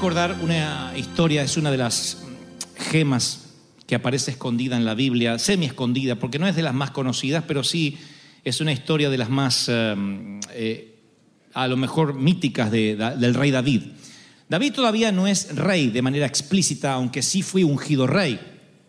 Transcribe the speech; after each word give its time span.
recordar 0.00 0.38
una 0.40 0.94
historia, 0.96 1.42
es 1.42 1.58
una 1.58 1.70
de 1.70 1.76
las 1.76 2.22
gemas 2.90 3.50
que 3.86 3.94
aparece 3.94 4.30
escondida 4.30 4.78
en 4.78 4.86
la 4.86 4.94
Biblia, 4.94 5.38
semi 5.38 5.66
escondida, 5.66 6.16
porque 6.16 6.38
no 6.38 6.48
es 6.48 6.56
de 6.56 6.62
las 6.62 6.72
más 6.72 6.90
conocidas, 6.90 7.44
pero 7.46 7.62
sí 7.62 7.98
es 8.42 8.62
una 8.62 8.72
historia 8.72 9.10
de 9.10 9.18
las 9.18 9.28
más, 9.28 9.66
eh, 9.68 10.40
eh, 10.54 10.94
a 11.52 11.68
lo 11.68 11.76
mejor, 11.76 12.14
míticas 12.14 12.70
de- 12.70 12.96
del 12.96 13.34
rey 13.34 13.50
David. 13.50 13.82
David 14.48 14.72
todavía 14.72 15.12
no 15.12 15.26
es 15.26 15.54
rey 15.54 15.88
de 15.90 16.00
manera 16.00 16.24
explícita, 16.24 16.94
aunque 16.94 17.20
sí 17.20 17.42
fue 17.42 17.62
ungido 17.62 18.06
rey 18.06 18.40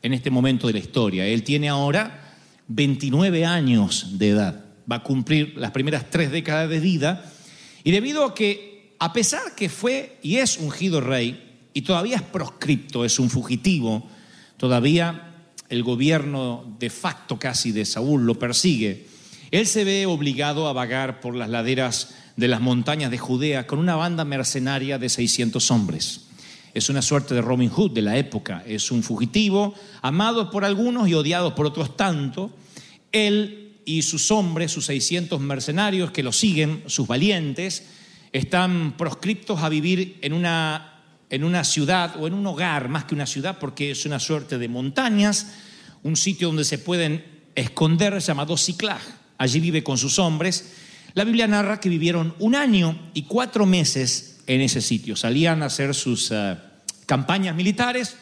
en 0.01 0.13
este 0.13 0.29
momento 0.31 0.67
de 0.67 0.73
la 0.73 0.79
historia. 0.79 1.25
Él 1.25 1.43
tiene 1.43 1.67
ahora 1.67 2.37
29 2.69 3.45
años 3.45 4.17
de 4.17 4.29
edad, 4.29 4.63
va 4.89 4.95
a 4.95 5.03
cumplir 5.03 5.55
las 5.57 5.71
primeras 5.71 6.09
tres 6.09 6.31
décadas 6.31 6.69
de 6.69 6.79
vida, 6.79 7.29
y 7.83 7.91
debido 7.91 8.23
a 8.23 8.33
que, 8.33 8.70
a 9.01 9.13
pesar 9.13 9.55
que 9.55 9.67
fue 9.67 10.19
y 10.21 10.35
es 10.37 10.59
ungido 10.59 11.01
rey, 11.01 11.57
y 11.73 11.81
todavía 11.81 12.17
es 12.17 12.21
proscripto, 12.21 13.03
es 13.03 13.17
un 13.17 13.31
fugitivo, 13.31 14.07
todavía 14.57 15.37
el 15.69 15.81
gobierno 15.81 16.75
de 16.77 16.91
facto 16.91 17.39
casi 17.39 17.71
de 17.71 17.83
Saúl 17.83 18.27
lo 18.27 18.37
persigue, 18.37 19.07
él 19.49 19.65
se 19.65 19.85
ve 19.85 20.05
obligado 20.05 20.67
a 20.67 20.73
vagar 20.73 21.19
por 21.19 21.35
las 21.35 21.49
laderas 21.49 22.13
de 22.35 22.47
las 22.47 22.61
montañas 22.61 23.09
de 23.09 23.17
Judea 23.17 23.65
con 23.65 23.79
una 23.79 23.95
banda 23.95 24.23
mercenaria 24.23 24.99
de 24.99 25.09
600 25.09 25.71
hombres. 25.71 26.27
Es 26.75 26.87
una 26.89 27.01
suerte 27.01 27.33
de 27.33 27.41
Robin 27.41 27.69
Hood 27.69 27.93
de 27.93 28.03
la 28.03 28.17
época. 28.17 28.63
Es 28.67 28.91
un 28.91 29.01
fugitivo, 29.01 29.73
amado 30.03 30.51
por 30.51 30.63
algunos 30.63 31.09
y 31.09 31.15
odiado 31.15 31.55
por 31.55 31.65
otros 31.65 31.97
tanto. 31.97 32.51
Él 33.11 33.79
y 33.83 34.03
sus 34.03 34.29
hombres, 34.29 34.71
sus 34.71 34.85
600 34.85 35.41
mercenarios 35.41 36.11
que 36.11 36.21
lo 36.21 36.31
siguen, 36.31 36.83
sus 36.85 37.07
valientes, 37.07 37.83
están 38.33 38.95
proscriptos 38.97 39.61
a 39.61 39.69
vivir 39.69 40.17
en 40.21 40.33
una, 40.33 41.03
en 41.29 41.43
una 41.43 41.63
ciudad 41.63 42.15
o 42.19 42.27
en 42.27 42.33
un 42.33 42.45
hogar, 42.47 42.89
más 42.89 43.05
que 43.05 43.15
una 43.15 43.25
ciudad, 43.25 43.57
porque 43.59 43.91
es 43.91 44.05
una 44.05 44.19
suerte 44.19 44.57
de 44.57 44.67
montañas, 44.67 45.53
un 46.03 46.15
sitio 46.15 46.47
donde 46.47 46.63
se 46.63 46.77
pueden 46.77 47.23
esconder 47.55 48.17
llamado 48.19 48.57
Ciclag. 48.57 49.01
Allí 49.37 49.59
vive 49.59 49.83
con 49.83 49.97
sus 49.97 50.19
hombres. 50.19 50.73
La 51.13 51.23
Biblia 51.23 51.47
narra 51.47 51.79
que 51.79 51.89
vivieron 51.89 52.35
un 52.39 52.55
año 52.55 53.11
y 53.13 53.23
cuatro 53.23 53.65
meses 53.65 54.39
en 54.47 54.61
ese 54.61 54.81
sitio. 54.81 55.15
Salían 55.15 55.61
a 55.61 55.65
hacer 55.65 55.93
sus 55.93 56.29
eh, 56.31 56.57
campañas 57.05 57.55
militares 57.55 58.15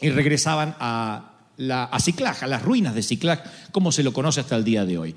y 0.00 0.10
regresaban 0.10 0.76
a, 0.80 1.50
la, 1.58 1.84
a 1.84 2.00
Ciclag, 2.00 2.42
a 2.42 2.46
las 2.46 2.62
ruinas 2.62 2.94
de 2.94 3.02
Ciclag, 3.02 3.70
como 3.70 3.92
se 3.92 4.02
lo 4.02 4.12
conoce 4.12 4.40
hasta 4.40 4.56
el 4.56 4.64
día 4.64 4.84
de 4.84 4.98
hoy. 4.98 5.14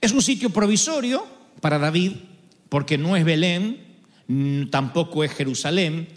Es 0.00 0.12
un 0.12 0.22
sitio 0.22 0.50
provisorio 0.50 1.26
para 1.60 1.78
David, 1.78 2.12
porque 2.68 2.98
no 2.98 3.16
es 3.16 3.24
Belén, 3.24 3.88
tampoco 4.70 5.24
es 5.24 5.32
Jerusalén. 5.32 6.08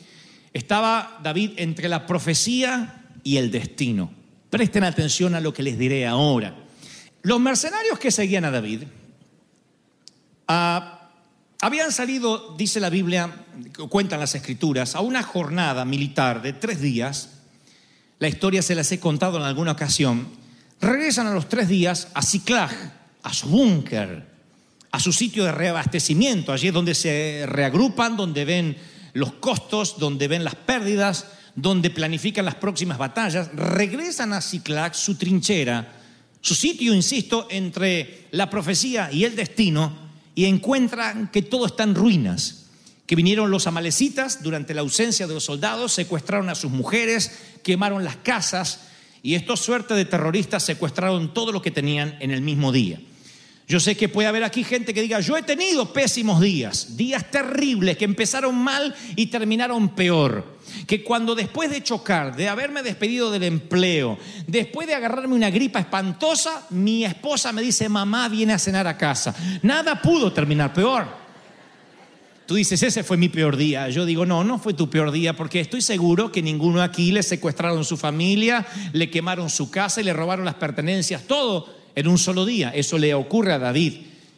Estaba 0.53 1.19
David 1.23 1.51
entre 1.57 1.87
la 1.87 2.05
profecía 2.05 3.05
y 3.23 3.37
el 3.37 3.51
destino. 3.51 4.11
Presten 4.49 4.83
atención 4.83 5.35
a 5.35 5.39
lo 5.39 5.53
que 5.53 5.63
les 5.63 5.77
diré 5.77 6.05
ahora. 6.05 6.55
Los 7.21 7.39
mercenarios 7.39 7.99
que 7.99 8.11
seguían 8.11 8.45
a 8.45 8.51
David 8.51 8.83
ah, 10.47 11.09
habían 11.61 11.91
salido, 11.91 12.55
dice 12.57 12.79
la 12.79 12.89
Biblia, 12.89 13.45
cuentan 13.89 14.19
las 14.19 14.35
escrituras, 14.35 14.95
a 14.95 15.01
una 15.01 15.23
jornada 15.23 15.85
militar 15.85 16.41
de 16.41 16.53
tres 16.53 16.81
días. 16.81 17.29
La 18.19 18.27
historia 18.27 18.61
se 18.61 18.75
las 18.75 18.91
he 18.91 18.99
contado 18.99 19.37
en 19.37 19.43
alguna 19.43 19.71
ocasión. 19.71 20.27
Regresan 20.81 21.27
a 21.27 21.33
los 21.33 21.47
tres 21.47 21.69
días 21.69 22.09
a 22.13 22.23
Ciclag, 22.23 22.71
a 23.23 23.33
su 23.33 23.47
búnker, 23.47 24.30
a 24.91 24.99
su 24.99 25.13
sitio 25.13 25.45
de 25.45 25.51
reabastecimiento. 25.51 26.51
Allí 26.51 26.67
es 26.67 26.73
donde 26.73 26.95
se 26.95 27.45
reagrupan, 27.47 28.17
donde 28.17 28.45
ven 28.45 28.77
los 29.13 29.33
costos, 29.33 29.97
donde 29.97 30.27
ven 30.27 30.43
las 30.43 30.55
pérdidas, 30.55 31.27
donde 31.55 31.89
planifican 31.89 32.45
las 32.45 32.55
próximas 32.55 32.97
batallas. 32.97 33.49
Regresan 33.53 34.33
a 34.33 34.41
Ciclag, 34.41 34.95
su 34.95 35.15
trinchera, 35.15 35.93
su 36.41 36.55
sitio, 36.55 36.93
insisto, 36.93 37.47
entre 37.49 38.27
la 38.31 38.49
profecía 38.49 39.11
y 39.11 39.25
el 39.25 39.35
destino, 39.35 40.11
y 40.33 40.45
encuentran 40.45 41.29
que 41.29 41.41
todo 41.41 41.65
está 41.65 41.83
en 41.83 41.95
ruinas, 41.95 42.65
que 43.05 43.15
vinieron 43.15 43.51
los 43.51 43.67
amalecitas 43.67 44.41
durante 44.41 44.73
la 44.73 44.81
ausencia 44.81 45.27
de 45.27 45.33
los 45.33 45.43
soldados, 45.43 45.91
secuestraron 45.91 46.49
a 46.49 46.55
sus 46.55 46.71
mujeres, 46.71 47.31
quemaron 47.63 48.03
las 48.03 48.15
casas, 48.15 48.87
y 49.23 49.35
estos 49.35 49.59
suerte 49.59 49.93
de 49.93 50.05
terroristas 50.05 50.63
secuestraron 50.63 51.33
todo 51.33 51.51
lo 51.51 51.61
que 51.61 51.69
tenían 51.69 52.17
en 52.21 52.31
el 52.31 52.41
mismo 52.41 52.71
día. 52.71 52.99
Yo 53.71 53.79
sé 53.79 53.95
que 53.95 54.09
puede 54.09 54.27
haber 54.27 54.43
aquí 54.43 54.65
gente 54.65 54.93
que 54.93 55.01
diga, 55.01 55.21
yo 55.21 55.37
he 55.37 55.43
tenido 55.43 55.93
pésimos 55.93 56.41
días, 56.41 56.97
días 56.97 57.31
terribles 57.31 57.95
que 57.95 58.03
empezaron 58.03 58.53
mal 58.53 58.93
y 59.15 59.27
terminaron 59.27 59.95
peor. 59.95 60.57
Que 60.85 61.05
cuando 61.05 61.35
después 61.35 61.69
de 61.71 61.81
chocar, 61.81 62.35
de 62.35 62.49
haberme 62.49 62.83
despedido 62.83 63.31
del 63.31 63.43
empleo, 63.43 64.17
después 64.45 64.87
de 64.87 64.95
agarrarme 64.95 65.35
una 65.35 65.49
gripa 65.49 65.79
espantosa, 65.79 66.67
mi 66.71 67.05
esposa 67.05 67.53
me 67.53 67.61
dice, 67.61 67.87
mamá 67.87 68.27
viene 68.27 68.51
a 68.51 68.59
cenar 68.59 68.87
a 68.87 68.97
casa. 68.97 69.33
Nada 69.61 70.01
pudo 70.01 70.33
terminar 70.33 70.73
peor. 70.73 71.07
Tú 72.45 72.55
dices, 72.55 72.83
ese 72.83 73.05
fue 73.05 73.15
mi 73.15 73.29
peor 73.29 73.55
día. 73.55 73.87
Yo 73.87 74.05
digo, 74.05 74.25
no, 74.25 74.43
no 74.43 74.59
fue 74.59 74.73
tu 74.73 74.89
peor 74.89 75.11
día, 75.11 75.37
porque 75.37 75.61
estoy 75.61 75.81
seguro 75.81 76.29
que 76.29 76.41
ninguno 76.41 76.81
aquí 76.81 77.13
le 77.13 77.23
secuestraron 77.23 77.85
su 77.85 77.95
familia, 77.95 78.67
le 78.91 79.09
quemaron 79.09 79.49
su 79.49 79.71
casa 79.71 80.01
y 80.01 80.03
le 80.03 80.11
robaron 80.11 80.43
las 80.43 80.55
pertenencias, 80.55 81.23
todo 81.25 81.80
en 81.95 82.07
un 82.07 82.17
solo 82.17 82.45
día. 82.45 82.69
Eso 82.69 82.97
le 82.97 83.13
ocurre 83.13 83.53
a 83.53 83.59
David. 83.59 83.93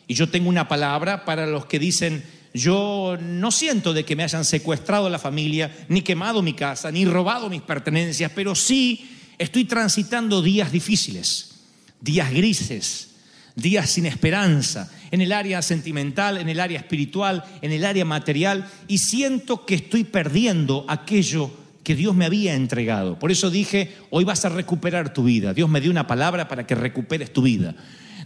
Y 0.08 0.14
yo 0.14 0.30
tengo 0.30 0.50
una 0.50 0.68
palabra 0.68 1.26
para 1.26 1.48
los 1.48 1.66
que 1.66 1.80
dicen, 1.80 2.24
yo 2.54 3.18
no 3.20 3.52
siento 3.52 3.94
de 3.94 4.06
que 4.06 4.16
me 4.16 4.24
hayan 4.24 4.46
secuestrado 4.46 5.10
la 5.10 5.20
familia, 5.20 5.86
ni 5.88 6.02
quemado 6.02 6.42
mi 6.42 6.54
casa, 6.54 6.92
ni 6.92 7.06
robado 7.06 7.50
mis 7.50 7.62
pertenencias, 7.62 8.32
pero 8.36 8.54
sí 8.54 9.10
estoy 9.38 9.66
transitando 9.66 10.42
días 10.42 10.72
difíciles, 10.72 11.56
días 12.00 12.32
grises, 12.32 13.10
días 13.56 13.90
sin 13.90 14.06
esperanza, 14.06 14.92
en 15.10 15.22
el 15.22 15.32
área 15.32 15.62
sentimental, 15.62 16.38
en 16.38 16.50
el 16.50 16.60
área 16.60 16.80
espiritual, 16.80 17.44
en 17.62 17.72
el 17.72 17.86
área 17.86 18.06
material, 18.06 18.70
y 18.88 19.00
siento 19.00 19.66
que 19.66 19.76
estoy 19.76 20.04
perdiendo 20.04 20.86
aquello 20.88 21.63
que 21.84 21.96
Dios 21.96 22.16
me 22.16 22.26
había 22.26 22.56
entregado. 22.56 23.20
Por 23.20 23.32
eso 23.32 23.50
dije, 23.50 23.94
hoy 24.10 24.24
vas 24.24 24.46
a 24.46 24.50
recuperar 24.50 25.14
tu 25.14 25.24
vida. 25.24 25.54
Dios 25.54 25.70
me 25.70 25.82
dio 25.82 25.92
una 25.92 26.08
palabra 26.08 26.48
para 26.48 26.66
que 26.66 26.76
recuperes 26.76 27.34
tu 27.34 27.42
vida. 27.42 27.76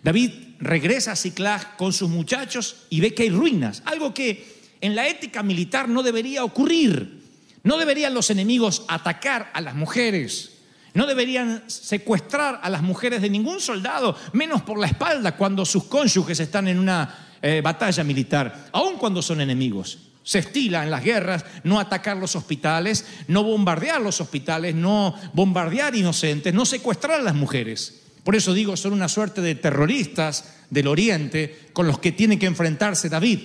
David 0.04 0.32
regresa 0.60 1.14
a 1.14 1.16
Ciclag 1.16 1.76
con 1.76 1.92
sus 1.92 2.10
muchachos 2.10 2.86
y 2.90 3.02
ve 3.02 3.14
que 3.14 3.24
hay 3.24 3.30
ruinas, 3.30 3.82
algo 3.86 4.14
que 4.14 4.58
en 4.80 4.96
la 4.96 5.08
ética 5.08 5.44
militar 5.44 5.90
no 5.90 6.04
debería 6.04 6.44
ocurrir. 6.44 7.18
No 7.64 7.78
deberían 7.78 8.14
los 8.14 8.30
enemigos 8.30 8.86
atacar 8.88 9.52
a 9.54 9.62
las 9.62 9.76
mujeres. 9.76 10.54
No 10.94 11.06
deberían 11.06 11.64
secuestrar 11.68 12.60
a 12.64 12.70
las 12.70 12.82
mujeres 12.82 13.22
de 13.22 13.30
ningún 13.30 13.60
soldado, 13.60 14.16
menos 14.34 14.62
por 14.62 14.80
la 14.80 14.88
espalda 14.88 15.36
cuando 15.36 15.66
sus 15.66 15.84
cónyuges 15.86 16.40
están 16.40 16.68
en 16.68 16.80
una 16.80 17.28
eh, 17.42 17.62
batalla 17.64 18.04
militar, 18.04 18.70
aun 18.72 18.98
cuando 18.98 19.22
son 19.22 19.42
enemigos. 19.42 20.07
Se 20.28 20.40
estila 20.40 20.84
en 20.84 20.92
las 20.92 21.06
guerras 21.06 21.46
no 21.64 21.80
atacar 21.80 22.18
los 22.18 22.36
hospitales, 22.36 23.06
no 23.30 23.44
bombardear 23.44 24.02
los 24.02 24.20
hospitales, 24.20 24.76
no 24.76 25.16
bombardear 25.32 25.96
inocentes, 25.96 26.54
no 26.54 26.66
secuestrar 26.66 27.22
a 27.22 27.24
las 27.24 27.34
mujeres. 27.34 28.02
Por 28.26 28.36
eso 28.36 28.54
digo, 28.54 28.76
son 28.76 28.92
una 28.92 29.08
suerte 29.08 29.40
de 29.40 29.56
terroristas 29.56 30.56
del 30.70 30.88
oriente 30.88 31.70
con 31.72 31.88
los 31.88 32.00
que 32.00 32.12
tiene 32.12 32.38
que 32.38 32.46
enfrentarse 32.46 33.08
David. 33.08 33.40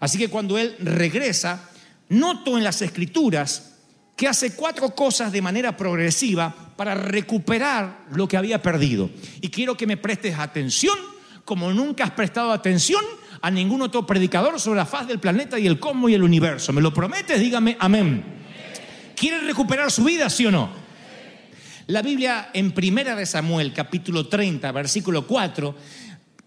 Así 0.00 0.18
que 0.18 0.28
cuando 0.28 0.58
él 0.58 0.76
regresa, 0.80 1.70
noto 2.10 2.58
en 2.58 2.64
las 2.64 2.82
escrituras 2.82 3.76
que 4.14 4.28
hace 4.28 4.54
cuatro 4.54 4.94
cosas 4.94 5.32
de 5.32 5.40
manera 5.40 5.78
progresiva 5.78 6.74
para 6.76 6.94
recuperar 6.94 8.04
lo 8.10 8.28
que 8.28 8.36
había 8.36 8.60
perdido. 8.60 9.08
Y 9.40 9.48
quiero 9.48 9.78
que 9.78 9.86
me 9.86 9.96
prestes 9.96 10.38
atención 10.38 10.98
como 11.46 11.72
nunca 11.72 12.04
has 12.04 12.10
prestado 12.10 12.52
atención 12.52 13.02
a 13.40 13.50
ningún 13.50 13.82
otro 13.82 14.06
predicador 14.06 14.58
sobre 14.60 14.78
la 14.78 14.86
faz 14.86 15.06
del 15.06 15.20
planeta 15.20 15.58
y 15.58 15.66
el 15.66 15.78
cosmos 15.78 16.10
y 16.10 16.14
el 16.14 16.22
universo. 16.22 16.72
¿Me 16.72 16.80
lo 16.80 16.92
prometes? 16.92 17.40
Dígame 17.40 17.76
amén. 17.80 18.24
¿Quieres 19.16 19.44
recuperar 19.44 19.90
su 19.90 20.04
vida, 20.04 20.30
sí 20.30 20.46
o 20.46 20.50
no? 20.50 20.70
La 21.88 22.02
Biblia 22.02 22.50
en 22.52 22.72
Primera 22.72 23.16
de 23.16 23.26
Samuel, 23.26 23.72
capítulo 23.72 24.28
30, 24.28 24.70
versículo 24.72 25.26
4, 25.26 25.74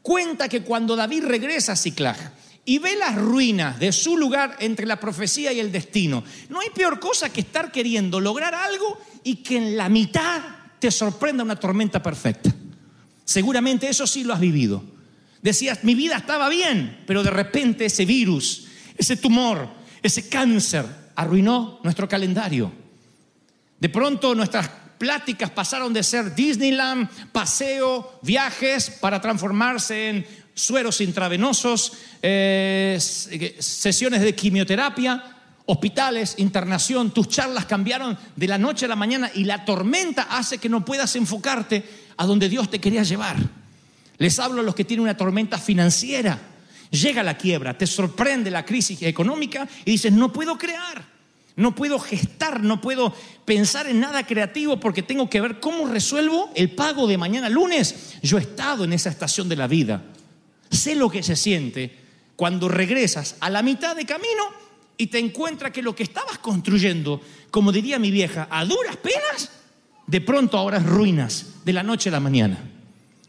cuenta 0.01 0.47
que 0.47 0.61
cuando 0.61 0.95
David 0.95 1.25
regresa 1.25 1.73
a 1.73 1.75
Ciclag 1.75 2.15
y 2.63 2.77
ve 2.77 2.95
las 2.95 3.15
ruinas 3.15 3.79
de 3.79 3.91
su 3.91 4.17
lugar 4.17 4.55
entre 4.59 4.85
la 4.85 4.99
profecía 4.99 5.51
y 5.51 5.59
el 5.59 5.71
destino, 5.71 6.23
no 6.49 6.59
hay 6.59 6.69
peor 6.69 6.99
cosa 6.99 7.33
que 7.33 7.41
estar 7.41 7.71
queriendo 7.71 8.19
lograr 8.19 8.53
algo 8.53 8.99
y 9.23 9.37
que 9.37 9.57
en 9.57 9.75
la 9.75 9.89
mitad 9.89 10.41
te 10.79 10.91
sorprenda 10.91 11.43
una 11.43 11.55
tormenta 11.55 12.01
perfecta. 12.01 12.53
Seguramente 13.25 13.89
eso 13.89 14.05
sí 14.05 14.23
lo 14.23 14.33
has 14.33 14.39
vivido. 14.39 14.83
Decías, 15.41 15.83
mi 15.83 15.95
vida 15.95 16.17
estaba 16.17 16.49
bien, 16.49 17.03
pero 17.07 17.23
de 17.23 17.31
repente 17.31 17.85
ese 17.85 18.05
virus, 18.05 18.67
ese 18.97 19.17
tumor, 19.17 19.67
ese 20.03 20.29
cáncer 20.29 20.85
arruinó 21.15 21.79
nuestro 21.83 22.07
calendario. 22.07 22.71
De 23.79 23.89
pronto 23.89 24.35
nuestras 24.35 24.69
pláticas 24.99 25.49
pasaron 25.49 25.91
de 25.93 26.03
ser 26.03 26.35
Disneyland, 26.35 27.09
paseo, 27.31 28.19
viajes, 28.21 28.91
para 28.91 29.19
transformarse 29.19 30.09
en 30.09 30.25
sueros 30.53 31.01
intravenosos, 31.01 31.93
eh, 32.21 32.97
sesiones 32.99 34.21
de 34.21 34.35
quimioterapia, 34.35 35.37
hospitales, 35.65 36.35
internación. 36.37 37.11
Tus 37.11 37.29
charlas 37.29 37.65
cambiaron 37.65 38.15
de 38.35 38.47
la 38.47 38.59
noche 38.59 38.85
a 38.85 38.89
la 38.89 38.95
mañana 38.95 39.31
y 39.33 39.45
la 39.45 39.65
tormenta 39.65 40.27
hace 40.29 40.59
que 40.59 40.69
no 40.69 40.85
puedas 40.85 41.15
enfocarte 41.15 41.83
a 42.17 42.27
donde 42.27 42.49
Dios 42.49 42.69
te 42.69 42.79
quería 42.79 43.01
llevar. 43.01 43.60
Les 44.21 44.37
hablo 44.37 44.61
a 44.61 44.63
los 44.63 44.75
que 44.75 44.85
tienen 44.85 45.01
una 45.01 45.17
tormenta 45.17 45.57
financiera. 45.57 46.39
Llega 46.91 47.23
la 47.23 47.39
quiebra, 47.39 47.75
te 47.75 47.87
sorprende 47.87 48.51
la 48.51 48.63
crisis 48.63 49.01
económica 49.01 49.67
y 49.83 49.93
dices, 49.93 50.13
no 50.13 50.31
puedo 50.31 50.59
crear. 50.59 51.03
No 51.55 51.73
puedo 51.73 51.97
gestar, 51.97 52.61
no 52.61 52.79
puedo 52.81 53.15
pensar 53.45 53.87
en 53.87 53.99
nada 53.99 54.27
creativo 54.27 54.79
porque 54.79 55.01
tengo 55.01 55.27
que 55.27 55.41
ver 55.41 55.59
cómo 55.59 55.87
resuelvo 55.87 56.51
el 56.53 56.69
pago 56.69 57.07
de 57.07 57.17
mañana 57.17 57.49
lunes. 57.49 58.19
Yo 58.21 58.37
he 58.37 58.41
estado 58.41 58.83
en 58.83 58.93
esa 58.93 59.09
estación 59.09 59.49
de 59.49 59.55
la 59.55 59.65
vida. 59.65 60.03
Sé 60.69 60.93
lo 60.93 61.09
que 61.09 61.23
se 61.23 61.35
siente 61.35 61.97
cuando 62.35 62.69
regresas 62.69 63.37
a 63.39 63.49
la 63.49 63.63
mitad 63.63 63.95
de 63.95 64.05
camino 64.05 64.43
y 64.97 65.07
te 65.07 65.17
encuentras 65.17 65.71
que 65.71 65.81
lo 65.81 65.95
que 65.95 66.03
estabas 66.03 66.37
construyendo, 66.37 67.21
como 67.49 67.71
diría 67.71 67.97
mi 67.97 68.11
vieja, 68.11 68.47
a 68.51 68.65
duras 68.65 68.97
penas, 68.97 69.49
de 70.05 70.21
pronto 70.21 70.59
ahora 70.59 70.77
es 70.77 70.85
ruinas 70.85 71.47
de 71.65 71.73
la 71.73 71.81
noche 71.81 72.09
a 72.09 72.11
la 72.11 72.19
mañana. 72.19 72.70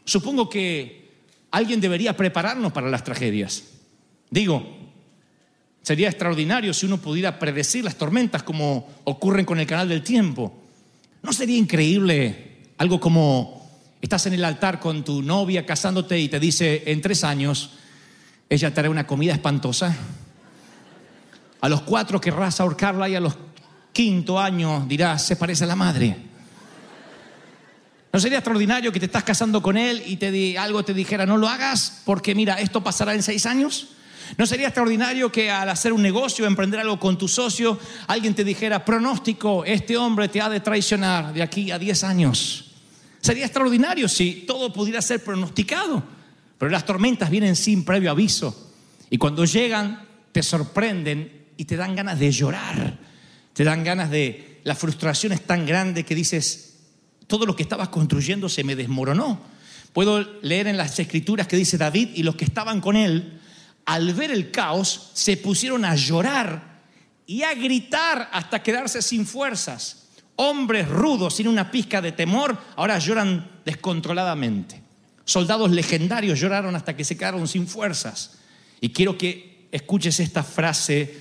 Supongo 0.05 0.49
que 0.49 1.09
alguien 1.51 1.79
debería 1.79 2.15
prepararnos 2.17 2.71
para 2.71 2.89
las 2.89 3.03
tragedias. 3.03 3.63
Digo, 4.29 4.83
Sería 5.83 6.07
extraordinario 6.07 6.73
si 6.73 6.85
uno 6.85 6.97
pudiera 6.97 7.37
predecir 7.37 7.83
las 7.83 7.97
tormentas 7.97 8.41
como 8.41 8.87
ocurren 9.03 9.45
con 9.45 9.59
el 9.59 9.67
canal 9.67 9.89
del 9.89 10.01
tiempo. 10.01 10.53
¿No 11.21 11.33
sería 11.33 11.57
increíble 11.57 12.71
algo 12.77 13.01
como 13.01 13.69
estás 14.01 14.25
en 14.27 14.33
el 14.33 14.45
altar 14.45 14.79
con 14.79 15.03
tu 15.03 15.21
novia 15.21 15.65
casándote 15.65 16.17
y 16.17 16.29
te 16.29 16.39
dice 16.39 16.83
en 16.85 17.01
tres 17.01 17.25
años, 17.25 17.71
ella 18.49 18.73
te 18.73 18.79
hará 18.79 18.89
una 18.89 19.05
comida 19.05 19.33
espantosa? 19.33 19.93
A 21.59 21.67
los 21.67 21.81
cuatro 21.81 22.21
querrás 22.21 22.61
ahorcarla 22.61 23.09
y 23.09 23.15
a 23.15 23.19
los 23.19 23.35
quinto 23.91 24.39
años 24.39 24.87
dirás, 24.87 25.25
se 25.25 25.35
parece 25.35 25.65
a 25.65 25.67
la 25.67 25.75
madre. 25.75 26.15
¿No 28.13 28.19
sería 28.19 28.37
extraordinario 28.37 28.91
que 28.91 28.99
te 28.99 29.07
estás 29.07 29.23
casando 29.23 29.59
con 29.63 29.75
él 29.75 30.03
y 30.05 30.17
te 30.17 30.55
algo 30.59 30.85
te 30.85 30.93
dijera, 30.93 31.25
no 31.25 31.35
lo 31.35 31.49
hagas 31.49 32.03
porque 32.05 32.35
mira, 32.35 32.59
esto 32.59 32.83
pasará 32.83 33.15
en 33.15 33.23
seis 33.23 33.47
años? 33.47 33.87
¿No 34.37 34.45
sería 34.45 34.67
extraordinario 34.67 35.31
que 35.31 35.49
al 35.49 35.67
hacer 35.67 35.91
un 35.91 36.03
negocio, 36.03 36.45
emprender 36.45 36.79
algo 36.79 36.99
con 36.99 37.17
tu 37.17 37.27
socio, 37.27 37.79
alguien 38.05 38.35
te 38.35 38.43
dijera, 38.43 38.85
pronóstico, 38.85 39.65
este 39.65 39.97
hombre 39.97 40.27
te 40.27 40.41
ha 40.41 40.49
de 40.49 40.59
traicionar 40.59 41.33
de 41.33 41.41
aquí 41.41 41.71
a 41.71 41.79
10 41.79 42.03
años? 42.03 42.65
Sería 43.19 43.45
extraordinario 43.45 44.07
si 44.07 44.43
todo 44.45 44.71
pudiera 44.71 45.01
ser 45.01 45.23
pronosticado, 45.23 46.03
pero 46.59 46.69
las 46.69 46.85
tormentas 46.85 47.31
vienen 47.31 47.55
sin 47.55 47.83
previo 47.83 48.11
aviso 48.11 48.73
y 49.09 49.17
cuando 49.17 49.43
llegan 49.43 50.07
te 50.31 50.43
sorprenden 50.43 51.47
y 51.57 51.65
te 51.65 51.77
dan 51.77 51.95
ganas 51.95 52.19
de 52.19 52.31
llorar, 52.31 52.99
te 53.53 53.63
dan 53.63 53.83
ganas 53.83 54.11
de... 54.11 54.61
La 54.65 54.75
frustración 54.75 55.33
es 55.33 55.41
tan 55.41 55.65
grande 55.65 56.05
que 56.05 56.15
dices, 56.15 56.72
todo 57.33 57.47
lo 57.47 57.55
que 57.55 57.63
estabas 57.63 57.89
construyendo 57.89 58.47
se 58.47 58.63
me 58.63 58.75
desmoronó. 58.75 59.41
Puedo 59.91 60.21
leer 60.43 60.67
en 60.67 60.77
las 60.77 60.99
escrituras 60.99 61.47
que 61.47 61.55
dice 61.55 61.79
David 61.79 62.09
y 62.13 62.21
los 62.21 62.35
que 62.35 62.45
estaban 62.45 62.79
con 62.79 62.95
él 62.95 63.41
al 63.85 64.13
ver 64.13 64.29
el 64.29 64.51
caos, 64.51 65.09
se 65.15 65.37
pusieron 65.37 65.83
a 65.83 65.95
llorar 65.95 66.83
y 67.25 67.41
a 67.41 67.55
gritar 67.55 68.29
hasta 68.31 68.61
quedarse 68.61 69.01
sin 69.01 69.25
fuerzas. 69.25 70.09
Hombres 70.35 70.87
rudos, 70.87 71.33
sin 71.37 71.47
una 71.47 71.71
pizca 71.71 72.03
de 72.03 72.11
temor, 72.11 72.55
ahora 72.75 72.99
lloran 72.99 73.49
descontroladamente. 73.65 74.83
Soldados 75.25 75.71
legendarios 75.71 76.39
lloraron 76.39 76.75
hasta 76.75 76.95
que 76.95 77.03
se 77.03 77.17
quedaron 77.17 77.47
sin 77.47 77.65
fuerzas. 77.65 78.37
Y 78.79 78.89
quiero 78.89 79.17
que 79.17 79.69
escuches 79.71 80.19
esta 80.19 80.43
frase, 80.43 81.19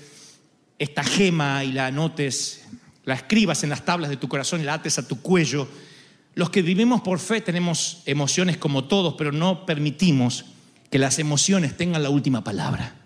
esta 0.78 1.04
gema 1.04 1.64
y 1.64 1.72
la 1.72 1.86
anotes, 1.86 2.66
la 3.06 3.14
escribas 3.14 3.64
en 3.64 3.70
las 3.70 3.86
tablas 3.86 4.10
de 4.10 4.18
tu 4.18 4.28
corazón 4.28 4.60
y 4.60 4.64
la 4.64 4.74
ates 4.74 4.98
a 4.98 5.08
tu 5.08 5.22
cuello. 5.22 5.66
Los 6.34 6.50
que 6.50 6.62
vivimos 6.62 7.02
por 7.02 7.18
fe 7.18 7.40
tenemos 7.40 8.02
emociones 8.06 8.56
como 8.56 8.84
todos, 8.84 9.14
pero 9.18 9.32
no 9.32 9.66
permitimos 9.66 10.46
que 10.90 10.98
las 10.98 11.18
emociones 11.18 11.76
tengan 11.76 12.02
la 12.02 12.10
última 12.10 12.42
palabra. 12.44 12.96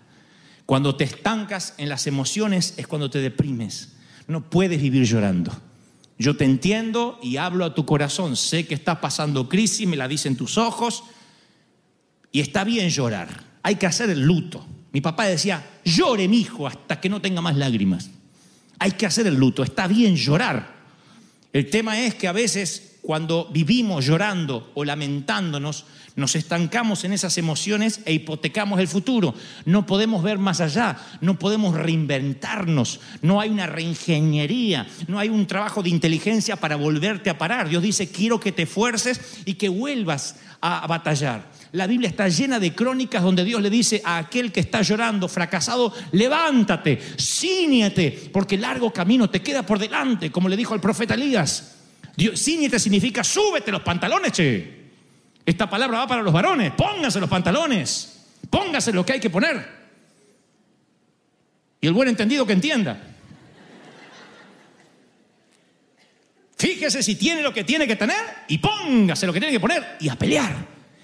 Cuando 0.65 0.95
te 0.95 1.05
estancas 1.05 1.73
en 1.77 1.89
las 1.89 2.07
emociones 2.07 2.73
es 2.77 2.87
cuando 2.87 3.09
te 3.09 3.19
deprimes. 3.19 3.93
No 4.27 4.49
puedes 4.49 4.81
vivir 4.81 5.03
llorando. 5.05 5.51
Yo 6.19 6.35
te 6.35 6.45
entiendo 6.45 7.19
y 7.21 7.37
hablo 7.37 7.63
a 7.63 7.73
tu 7.73 7.85
corazón. 7.85 8.35
Sé 8.35 8.65
que 8.65 8.75
estás 8.75 8.99
pasando 8.99 9.47
crisis, 9.47 9.87
me 9.87 9.97
la 9.97 10.07
dicen 10.07 10.35
tus 10.35 10.57
ojos. 10.57 11.03
Y 12.31 12.41
está 12.41 12.63
bien 12.63 12.89
llorar. 12.89 13.45
Hay 13.63 13.75
que 13.75 13.85
hacer 13.85 14.09
el 14.09 14.21
luto. 14.21 14.65
Mi 14.91 15.01
papá 15.01 15.25
decía, 15.25 15.65
llore 15.85 16.27
mi 16.27 16.39
hijo 16.39 16.67
hasta 16.67 16.99
que 16.99 17.09
no 17.09 17.21
tenga 17.21 17.41
más 17.41 17.55
lágrimas. 17.55 18.09
Hay 18.79 18.91
que 18.91 19.05
hacer 19.05 19.27
el 19.27 19.35
luto. 19.35 19.63
Está 19.63 19.87
bien 19.87 20.15
llorar. 20.15 20.75
El 21.53 21.69
tema 21.69 21.99
es 21.99 22.15
que 22.15 22.27
a 22.27 22.33
veces 22.33 22.96
cuando 23.07 23.47
vivimos 23.49 24.05
llorando 24.05 24.69
o 24.73 24.83
lamentándonos, 24.83 25.85
nos 26.17 26.35
estancamos 26.35 27.05
en 27.05 27.13
esas 27.13 27.37
emociones 27.37 28.01
e 28.03 28.11
hipotecamos 28.11 28.81
el 28.81 28.89
futuro. 28.89 29.33
No 29.63 29.85
podemos 29.85 30.21
ver 30.23 30.39
más 30.39 30.59
allá, 30.59 30.97
no 31.21 31.39
podemos 31.39 31.73
reinventarnos, 31.73 32.99
no 33.21 33.39
hay 33.39 33.49
una 33.49 33.65
reingeniería, 33.65 34.87
no 35.07 35.19
hay 35.19 35.29
un 35.29 35.47
trabajo 35.47 35.81
de 35.81 35.89
inteligencia 35.89 36.57
para 36.57 36.75
volverte 36.75 37.29
a 37.29 37.37
parar. 37.37 37.69
Dios 37.69 37.81
dice, 37.81 38.11
quiero 38.11 38.41
que 38.41 38.51
te 38.51 38.65
fuerces 38.65 39.41
y 39.45 39.53
que 39.53 39.69
vuelvas 39.69 40.35
a 40.59 40.85
batallar. 40.85 41.49
La 41.71 41.87
Biblia 41.87 42.09
está 42.09 42.27
llena 42.27 42.59
de 42.59 42.75
crónicas 42.75 43.23
donde 43.23 43.45
Dios 43.45 43.61
le 43.61 43.69
dice 43.69 44.01
a 44.03 44.17
aquel 44.17 44.51
que 44.51 44.59
está 44.59 44.81
llorando, 44.81 45.29
fracasado, 45.29 45.93
levántate, 46.11 46.99
ciñete, 47.17 48.31
porque 48.33 48.57
largo 48.57 48.91
camino 48.91 49.29
te 49.29 49.41
queda 49.41 49.65
por 49.65 49.79
delante, 49.79 50.29
como 50.29 50.49
le 50.49 50.57
dijo 50.57 50.73
al 50.73 50.81
profeta 50.81 51.13
Elías. 51.13 51.76
Ciñete 52.17 52.79
significa 52.79 53.23
súbete 53.23 53.71
los 53.71 53.81
pantalones, 53.81 54.31
che. 54.31 54.77
Esta 55.45 55.69
palabra 55.69 55.99
va 55.99 56.07
para 56.07 56.21
los 56.23 56.33
varones. 56.33 56.73
Pónganse 56.73 57.19
los 57.19 57.29
pantalones. 57.29 58.25
Póngase 58.49 58.91
lo 58.91 59.05
que 59.05 59.13
hay 59.13 59.19
que 59.19 59.29
poner. 59.29 59.77
Y 61.79 61.87
el 61.87 61.93
buen 61.93 62.09
entendido 62.09 62.45
que 62.45 62.53
entienda. 62.53 63.01
Fíjese 66.57 67.03
si 67.03 67.15
tiene 67.15 67.43
lo 67.43 67.53
que 67.53 67.63
tiene 67.63 67.85
que 67.85 67.95
tener 67.95 68.17
y 68.47 68.57
póngase 68.57 69.27
lo 69.27 69.33
que 69.33 69.39
tiene 69.39 69.53
que 69.53 69.59
poner 69.59 69.97
y 69.99 70.09
a 70.09 70.15
pelear. 70.15 70.55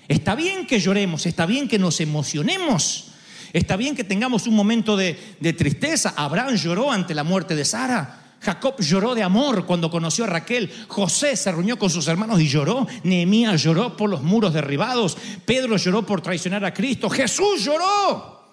Está 0.08 0.34
bien 0.34 0.66
que 0.66 0.80
lloremos, 0.80 1.28
está 1.28 1.46
bien 1.46 1.68
que 1.68 1.78
nos 1.78 2.02
emocionemos, 2.02 3.14
está 3.54 3.78
bien 3.78 3.96
que 3.96 4.04
tengamos 4.04 4.48
un 4.48 4.56
momento 4.56 4.98
de, 4.98 5.18
de 5.40 5.54
tristeza. 5.54 6.16
Abraham 6.18 6.56
lloró 6.56 6.92
ante 6.92 7.14
la 7.14 7.24
muerte 7.24 7.56
de 7.56 7.66
Sara. 7.66 8.23
Jacob 8.44 8.76
lloró 8.80 9.16
de 9.16 9.24
amor 9.24 9.66
cuando 9.66 9.90
conoció 9.90 10.26
a 10.26 10.28
Raquel. 10.28 10.70
José 10.90 11.38
se 11.38 11.52
reunió 11.52 11.80
con 11.80 11.90
sus 11.90 12.08
hermanos 12.08 12.42
y 12.42 12.48
lloró. 12.48 12.86
Nehemías 13.04 13.64
lloró 13.64 13.96
por 13.96 14.10
los 14.10 14.22
muros 14.22 14.54
derribados. 14.54 15.18
Pedro 15.46 15.78
lloró 15.78 16.06
por 16.06 16.22
traicionar 16.22 16.66
a 16.66 16.74
Cristo. 16.74 17.10
Jesús 17.10 17.64
lloró. 17.64 18.44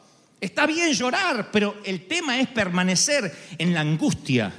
Está 0.40 0.66
bien 0.66 0.92
llorar, 0.92 1.50
pero 1.50 1.76
el 1.84 2.06
tema 2.06 2.38
es 2.38 2.48
permanecer 2.48 3.34
en 3.58 3.74
la 3.74 3.80
angustia 3.80 4.52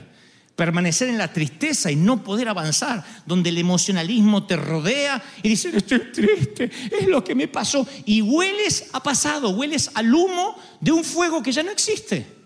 permanecer 0.54 1.10
en 1.10 1.18
la 1.18 1.34
tristeza 1.34 1.90
y 1.90 1.96
no 1.96 2.24
poder 2.24 2.48
avanzar, 2.48 3.04
donde 3.26 3.50
el 3.50 3.58
emocionalismo 3.58 4.46
te 4.46 4.58
rodea 4.58 5.24
y 5.42 5.50
dices, 5.50 5.74
estoy 5.74 6.12
triste, 6.12 6.70
es 7.00 7.08
lo 7.08 7.24
que 7.24 7.34
me 7.34 7.48
pasó. 7.48 7.88
Y 8.06 8.22
hueles 8.22 8.90
a 8.94 9.02
pasado, 9.02 9.50
hueles 9.50 9.90
al 9.96 10.14
humo 10.14 10.56
de 10.80 10.92
un 10.92 11.04
fuego 11.04 11.42
que 11.42 11.52
ya 11.52 11.64
no 11.64 11.72
existe. 11.72 12.41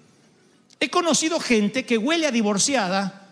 He 0.79 0.89
conocido 0.89 1.39
gente 1.39 1.85
que 1.85 1.97
huele 1.97 2.27
a 2.27 2.31
divorciada, 2.31 3.29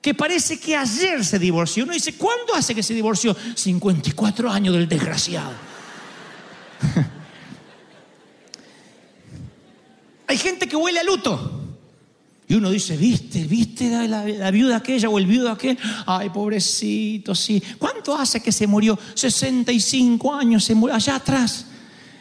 que 0.00 0.14
parece 0.14 0.58
que 0.58 0.76
ayer 0.76 1.24
se 1.24 1.38
divorció. 1.38 1.84
Uno 1.84 1.92
dice, 1.92 2.14
¿cuándo 2.14 2.54
hace 2.54 2.74
que 2.74 2.82
se 2.82 2.94
divorció? 2.94 3.36
54 3.54 4.50
años 4.50 4.74
del 4.74 4.88
desgraciado. 4.88 5.52
Hay 10.26 10.38
gente 10.38 10.66
que 10.68 10.76
huele 10.76 11.00
a 11.00 11.04
luto. 11.04 11.60
Y 12.50 12.54
uno 12.54 12.70
dice, 12.70 12.96
¿viste? 12.96 13.44
¿Viste 13.44 14.08
la, 14.08 14.50
viuda 14.50 14.78
aquella 14.78 15.08
o 15.08 15.18
el 15.18 15.26
viudo 15.26 15.50
aquel? 15.52 15.78
Ay, 16.04 16.30
pobrecito, 16.30 17.32
sí. 17.32 17.62
¿Cuánto 17.78 18.16
hace 18.16 18.40
que 18.40 18.50
se 18.50 18.66
murió? 18.66 18.98
65 19.14 20.34
años 20.34 20.64
se 20.64 20.74
murió 20.74 20.96
allá 20.96 21.14
atrás. 21.14 21.66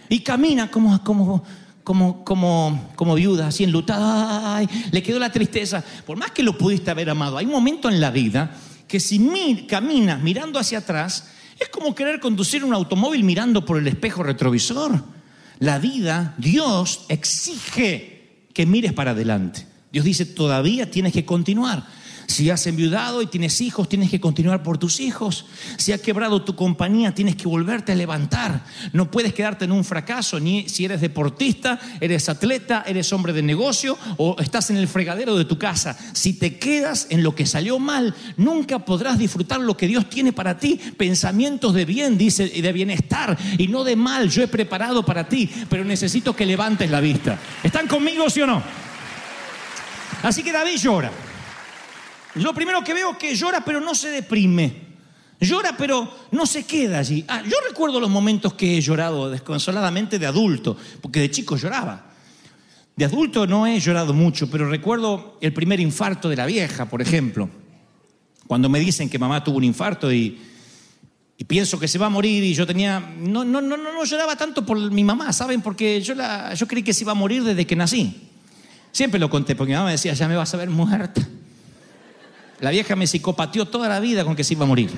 Y 0.08 0.20
camina 0.20 0.70
como, 0.70 1.04
como, 1.04 1.44
como, 1.84 2.24
como, 2.24 2.92
como 2.96 3.16
viuda, 3.16 3.48
así 3.48 3.64
enlutada. 3.64 4.56
Ay, 4.58 4.68
le 4.92 5.02
quedó 5.04 5.20
la 5.20 5.32
tristeza. 5.32 5.84
Por 6.06 6.18
más 6.18 6.32
que 6.32 6.44
lo 6.44 6.58
pudiste 6.58 6.92
haber 6.92 7.10
amado, 7.10 7.38
hay 7.38 7.46
un 7.46 7.52
momento 7.52 7.90
en 7.90 8.00
la 8.00 8.12
vida 8.12 8.56
que 8.88 9.00
si 9.00 9.20
mi- 9.20 9.68
caminas 9.68 10.22
mirando 10.22 10.60
hacia 10.60 10.80
atrás, 10.80 11.30
es 11.60 11.70
como 11.70 11.94
querer 11.94 12.20
conducir 12.20 12.64
un 12.64 12.74
automóvil 12.74 13.24
mirando 13.24 13.66
por 13.66 13.78
el 13.78 13.88
espejo 13.88 14.24
retrovisor. 14.24 15.04
La 15.60 15.78
vida, 15.78 16.34
Dios 16.38 17.06
exige 17.10 18.46
que 18.54 18.66
mires 18.66 18.94
para 18.94 19.12
adelante. 19.12 19.68
Dios 19.92 20.06
dice, 20.06 20.26
todavía 20.26 20.90
tienes 20.90 21.14
que 21.14 21.26
continuar. 21.26 21.86
Si 22.30 22.48
has 22.52 22.68
enviudado 22.68 23.24
y 23.24 23.26
tienes 23.26 23.60
hijos, 23.60 23.90
tienes 23.90 24.12
que 24.12 24.20
continuar 24.20 24.62
por 24.62 24.78
tus 24.78 25.00
hijos. 25.00 25.48
Si 25.78 25.94
ha 25.94 25.98
quebrado 25.98 26.44
tu 26.44 26.56
compañía, 26.56 27.16
tienes 27.16 27.36
que 27.36 27.48
volverte 27.48 27.92
a 27.92 27.96
levantar. 27.96 28.64
No 28.94 29.10
puedes 29.10 29.34
quedarte 29.34 29.66
en 29.66 29.72
un 29.72 29.84
fracaso, 29.84 30.40
ni 30.40 30.70
si 30.70 30.86
eres 30.86 31.02
deportista, 31.02 31.80
eres 32.00 32.30
atleta, 32.30 32.84
eres 32.86 33.12
hombre 33.14 33.34
de 33.34 33.42
negocio 33.42 33.98
o 34.18 34.36
estás 34.40 34.70
en 34.70 34.78
el 34.78 34.88
fregadero 34.88 35.36
de 35.36 35.46
tu 35.46 35.58
casa. 35.58 35.98
Si 36.14 36.34
te 36.34 36.60
quedas 36.60 37.08
en 37.10 37.24
lo 37.24 37.34
que 37.34 37.48
salió 37.48 37.80
mal, 37.80 38.14
nunca 38.38 38.78
podrás 38.78 39.18
disfrutar 39.18 39.60
lo 39.60 39.76
que 39.76 39.88
Dios 39.88 40.08
tiene 40.08 40.32
para 40.32 40.60
ti. 40.60 40.80
Pensamientos 40.98 41.74
de 41.74 41.86
bien, 41.86 42.16
dice, 42.16 42.50
y 42.54 42.62
de 42.62 42.72
bienestar 42.72 43.40
y 43.58 43.70
no 43.70 43.84
de 43.84 43.96
mal. 43.96 44.30
Yo 44.30 44.44
he 44.44 44.48
preparado 44.48 45.04
para 45.04 45.28
ti, 45.28 45.50
pero 45.68 45.84
necesito 45.84 46.36
que 46.36 46.46
levantes 46.46 46.92
la 46.92 47.02
vista. 47.02 47.40
¿Están 47.64 47.88
conmigo, 47.88 48.30
sí 48.30 48.42
o 48.42 48.46
no? 48.46 48.62
Así 50.22 50.44
que 50.44 50.52
David 50.52 50.78
llora. 50.78 51.12
Lo 52.36 52.54
primero 52.54 52.84
que 52.84 52.94
veo 52.94 53.12
es 53.12 53.18
que 53.18 53.36
llora 53.36 53.62
pero 53.66 53.82
no 53.82 53.96
se 53.96 54.10
deprime. 54.10 54.90
Llora 55.40 55.76
pero 55.78 56.28
no 56.32 56.46
se 56.46 56.66
queda 56.66 57.00
allí. 57.00 57.24
Ah, 57.28 57.42
yo 57.44 57.58
recuerdo 57.68 58.00
los 58.00 58.10
momentos 58.10 58.54
que 58.54 58.78
he 58.78 58.82
llorado 58.82 59.30
desconsoladamente 59.30 60.20
de 60.20 60.26
adulto, 60.26 60.76
porque 61.02 61.22
de 61.22 61.32
chico 61.32 61.56
lloraba. 61.56 62.08
De 62.96 63.06
adulto 63.06 63.48
no 63.48 63.66
he 63.66 63.80
llorado 63.80 64.14
mucho, 64.14 64.50
pero 64.50 64.70
recuerdo 64.70 65.38
el 65.40 65.54
primer 65.54 65.80
infarto 65.80 66.28
de 66.28 66.36
la 66.36 66.46
vieja, 66.46 66.90
por 66.90 67.02
ejemplo. 67.02 67.50
Cuando 68.46 68.68
me 68.68 68.80
dicen 68.80 69.10
que 69.10 69.18
mamá 69.18 69.42
tuvo 69.42 69.58
un 69.58 69.64
infarto 69.64 70.12
y, 70.12 70.38
pienso 71.48 71.80
que 71.80 71.88
se 71.88 71.98
va 71.98 72.08
a 72.08 72.10
morir 72.10 72.44
y 72.44 72.54
yo 72.54 72.68
tenía... 72.68 73.00
No, 73.00 73.46
no, 73.46 73.62
no, 73.62 73.78
no, 73.78 73.94
no 73.94 74.04
lloraba 74.04 74.36
tanto 74.36 74.66
por 74.66 74.78
mi 74.92 75.06
mamá, 75.06 75.32
¿saben? 75.32 75.62
Porque 75.62 76.02
yo, 76.02 76.14
la, 76.14 76.54
yo 76.54 76.68
creí 76.68 76.84
que 76.84 76.94
se 76.94 77.06
iba 77.06 77.14
a 77.14 77.16
morir 77.16 77.46
desde 77.46 77.66
que 77.66 77.78
nací. 77.78 78.28
Siempre 78.92 79.18
lo 79.18 79.30
conté, 79.30 79.56
porque 79.56 79.72
mi 79.72 79.76
mamá 79.76 79.86
me 79.86 79.92
decía, 79.94 80.14
ya 80.14 80.28
me 80.28 80.36
vas 80.36 80.54
a 80.54 80.58
ver 80.58 80.70
muerta. 80.70 81.26
La 82.62 82.72
vieja 82.72 82.96
me 82.96 83.08
psicopateó 83.08 83.66
toda 83.66 83.88
la 83.88 84.00
vida 84.00 84.26
con 84.26 84.36
que 84.36 84.44
se 84.44 84.54
iba 84.54 84.66
a 84.66 84.68
morir. 84.68 84.90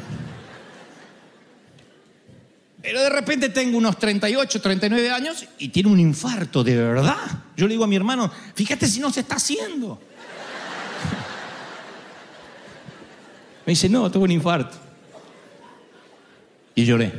Pero 2.82 3.02
de 3.02 3.10
repente 3.10 3.50
tengo 3.50 3.78
unos 3.78 4.00
38, 4.00 4.60
39 4.60 5.12
años 5.12 5.46
y 5.60 5.70
tiene 5.70 5.90
un 5.90 6.00
infarto, 6.00 6.64
de 6.64 6.76
verdad. 6.76 7.16
Yo 7.56 7.68
le 7.68 7.74
digo 7.74 7.84
a 7.84 7.88
mi 7.88 7.96
hermano, 7.96 8.32
fíjate 8.56 8.88
si 8.88 9.00
no 9.00 9.12
se 9.12 9.20
está 9.20 9.36
haciendo. 9.36 10.00
Me 13.66 13.72
dice, 13.72 13.88
no, 13.88 14.10
tuvo 14.10 14.24
un 14.24 14.32
infarto. 14.32 14.76
Y 16.74 16.86
lloré. 16.86 17.12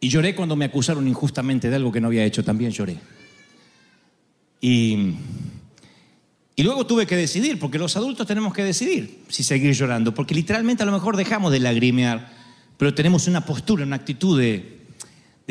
Y 0.00 0.08
lloré 0.08 0.34
cuando 0.34 0.56
me 0.56 0.64
acusaron 0.64 1.06
injustamente 1.08 1.70
de 1.70 1.76
algo 1.76 1.92
que 1.92 2.00
no 2.00 2.08
había 2.08 2.24
hecho, 2.24 2.44
también 2.44 2.70
lloré. 2.70 2.98
Y, 4.60 5.14
y 6.58 6.62
luego 6.62 6.86
tuve 6.86 7.06
que 7.06 7.16
decidir, 7.16 7.58
porque 7.58 7.78
los 7.78 7.98
adultos 7.98 8.26
tenemos 8.26 8.54
que 8.54 8.64
decidir 8.64 9.24
si 9.28 9.44
seguir 9.44 9.74
llorando, 9.74 10.14
porque 10.14 10.34
literalmente 10.34 10.82
a 10.82 10.86
lo 10.86 10.92
mejor 10.92 11.14
dejamos 11.14 11.52
de 11.52 11.60
lagrimear, 11.60 12.32
pero 12.78 12.94
tenemos 12.94 13.28
una 13.28 13.44
postura, 13.44 13.84
una 13.84 13.96
actitud 13.96 14.40
de, 14.40 14.74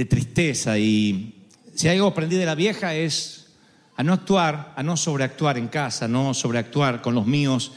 tristeza. 0.09 0.79
Y 0.79 1.35
si 1.75 1.87
algo 1.87 2.07
aprendí 2.07 2.37
de 2.37 2.47
la 2.47 2.55
vieja 2.55 2.95
es 2.95 3.51
a 3.95 4.01
no 4.01 4.13
actuar, 4.13 4.73
a 4.75 4.81
no 4.81 4.97
sobreactuar 4.97 5.59
en 5.59 5.67
casa, 5.67 6.07
no 6.07 6.33
sobreactuar 6.33 7.03
con 7.03 7.13
los 7.13 7.27
míos 7.27 7.71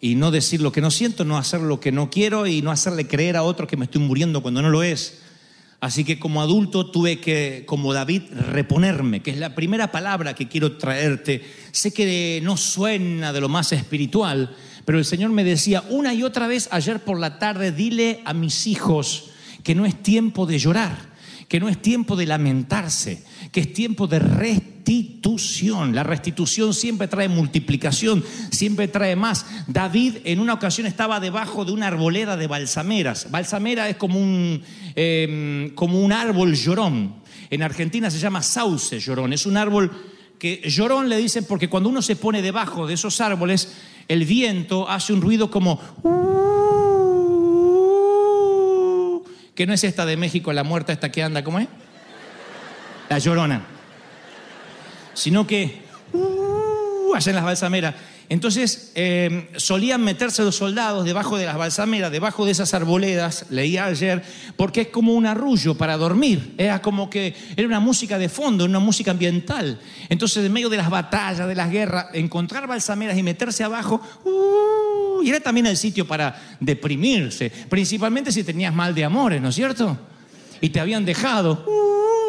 y 0.00 0.14
no 0.14 0.30
decir 0.30 0.62
lo 0.62 0.70
que 0.70 0.80
no 0.80 0.92
siento, 0.92 1.24
no 1.24 1.36
hacer 1.36 1.60
lo 1.60 1.80
que 1.80 1.90
no 1.90 2.08
quiero 2.08 2.46
y 2.46 2.62
no 2.62 2.70
hacerle 2.70 3.08
creer 3.08 3.36
a 3.36 3.42
otro 3.42 3.66
que 3.66 3.76
me 3.76 3.86
estoy 3.86 4.00
muriendo 4.00 4.42
cuando 4.42 4.62
no 4.62 4.70
lo 4.70 4.84
es. 4.84 5.20
Así 5.80 6.04
que 6.04 6.18
como 6.18 6.42
adulto 6.42 6.90
tuve 6.90 7.20
que, 7.20 7.64
como 7.66 7.94
David, 7.94 8.22
reponerme, 8.50 9.20
que 9.20 9.30
es 9.30 9.38
la 9.38 9.54
primera 9.54 9.90
palabra 9.90 10.34
que 10.34 10.46
quiero 10.46 10.76
traerte. 10.76 11.42
Sé 11.72 11.92
que 11.92 12.40
no 12.42 12.58
suena 12.58 13.32
de 13.32 13.40
lo 13.40 13.48
más 13.48 13.72
espiritual, 13.72 14.54
pero 14.84 14.98
el 14.98 15.06
Señor 15.06 15.30
me 15.30 15.42
decía 15.42 15.82
una 15.88 16.12
y 16.12 16.22
otra 16.22 16.46
vez 16.48 16.68
ayer 16.70 17.00
por 17.00 17.18
la 17.18 17.38
tarde, 17.38 17.72
dile 17.72 18.20
a 18.26 18.34
mis 18.34 18.66
hijos 18.66 19.30
que 19.62 19.74
no 19.74 19.86
es 19.86 20.02
tiempo 20.02 20.44
de 20.44 20.58
llorar, 20.58 20.98
que 21.48 21.60
no 21.60 21.68
es 21.70 21.80
tiempo 21.80 22.14
de 22.14 22.26
lamentarse, 22.26 23.24
que 23.52 23.60
es 23.60 23.72
tiempo 23.72 24.06
de 24.06 24.18
restitución. 24.18 25.94
La 25.94 26.02
restitución 26.02 26.74
siempre 26.74 27.08
trae 27.08 27.28
multiplicación, 27.28 28.24
siempre 28.50 28.88
trae 28.88 29.16
más. 29.16 29.46
David 29.66 30.18
en 30.24 30.40
una 30.40 30.54
ocasión 30.54 30.86
estaba 30.86 31.20
debajo 31.20 31.64
de 31.64 31.72
una 31.72 31.88
arboleda 31.88 32.36
de 32.36 32.46
balsameras. 32.46 33.30
Balsamera 33.30 33.88
es 33.88 33.96
como 33.96 34.20
un, 34.20 34.62
eh, 34.94 35.72
como 35.74 36.00
un 36.00 36.12
árbol 36.12 36.54
llorón. 36.54 37.14
En 37.50 37.62
Argentina 37.62 38.10
se 38.10 38.18
llama 38.18 38.42
sauce 38.42 39.00
llorón. 39.00 39.32
Es 39.32 39.46
un 39.46 39.56
árbol 39.56 39.90
que 40.38 40.62
llorón 40.64 41.08
le 41.08 41.16
dicen 41.16 41.44
porque 41.44 41.68
cuando 41.68 41.88
uno 41.88 42.02
se 42.02 42.16
pone 42.16 42.42
debajo 42.42 42.86
de 42.86 42.94
esos 42.94 43.20
árboles, 43.20 43.74
el 44.08 44.24
viento 44.24 44.88
hace 44.88 45.12
un 45.12 45.20
ruido 45.20 45.50
como... 45.50 45.80
que 49.54 49.66
no 49.66 49.74
es 49.74 49.84
esta 49.84 50.06
de 50.06 50.16
México, 50.16 50.52
la 50.52 50.64
muerta 50.64 50.92
esta 50.92 51.12
que 51.12 51.22
anda, 51.22 51.44
¿cómo 51.44 51.58
es? 51.58 51.68
La 53.10 53.18
llorona. 53.18 53.60
Sino 55.14 55.44
que 55.44 55.82
uh, 56.12 57.12
hacen 57.12 57.34
las 57.34 57.42
balsameras. 57.42 57.96
Entonces 58.28 58.92
eh, 58.94 59.50
solían 59.56 60.00
meterse 60.02 60.44
los 60.44 60.54
soldados 60.54 61.04
debajo 61.04 61.36
de 61.36 61.44
las 61.44 61.56
balsameras, 61.56 62.12
debajo 62.12 62.46
de 62.46 62.52
esas 62.52 62.72
arboledas, 62.72 63.46
leía 63.50 63.86
ayer, 63.86 64.22
porque 64.56 64.82
es 64.82 64.88
como 64.88 65.14
un 65.14 65.26
arrullo 65.26 65.76
para 65.76 65.96
dormir. 65.96 66.54
Era 66.56 66.80
como 66.80 67.10
que 67.10 67.34
era 67.56 67.66
una 67.66 67.80
música 67.80 68.16
de 68.16 68.28
fondo, 68.28 68.64
una 68.64 68.78
música 68.78 69.10
ambiental. 69.10 69.80
Entonces, 70.08 70.46
en 70.46 70.52
medio 70.52 70.68
de 70.68 70.76
las 70.76 70.88
batallas, 70.88 71.48
de 71.48 71.56
las 71.56 71.68
guerras, 71.68 72.06
encontrar 72.12 72.68
balsameras 72.68 73.18
y 73.18 73.24
meterse 73.24 73.64
abajo, 73.64 74.00
uh, 74.22 75.20
y 75.24 75.30
era 75.30 75.40
también 75.40 75.66
el 75.66 75.76
sitio 75.76 76.06
para 76.06 76.56
deprimirse, 76.60 77.50
principalmente 77.68 78.30
si 78.30 78.44
tenías 78.44 78.72
mal 78.72 78.94
de 78.94 79.04
amores, 79.04 79.42
¿no 79.42 79.48
es 79.48 79.56
cierto? 79.56 79.98
Y 80.60 80.68
te 80.68 80.78
habían 80.78 81.04
dejado. 81.04 81.64
Uh, 81.66 82.19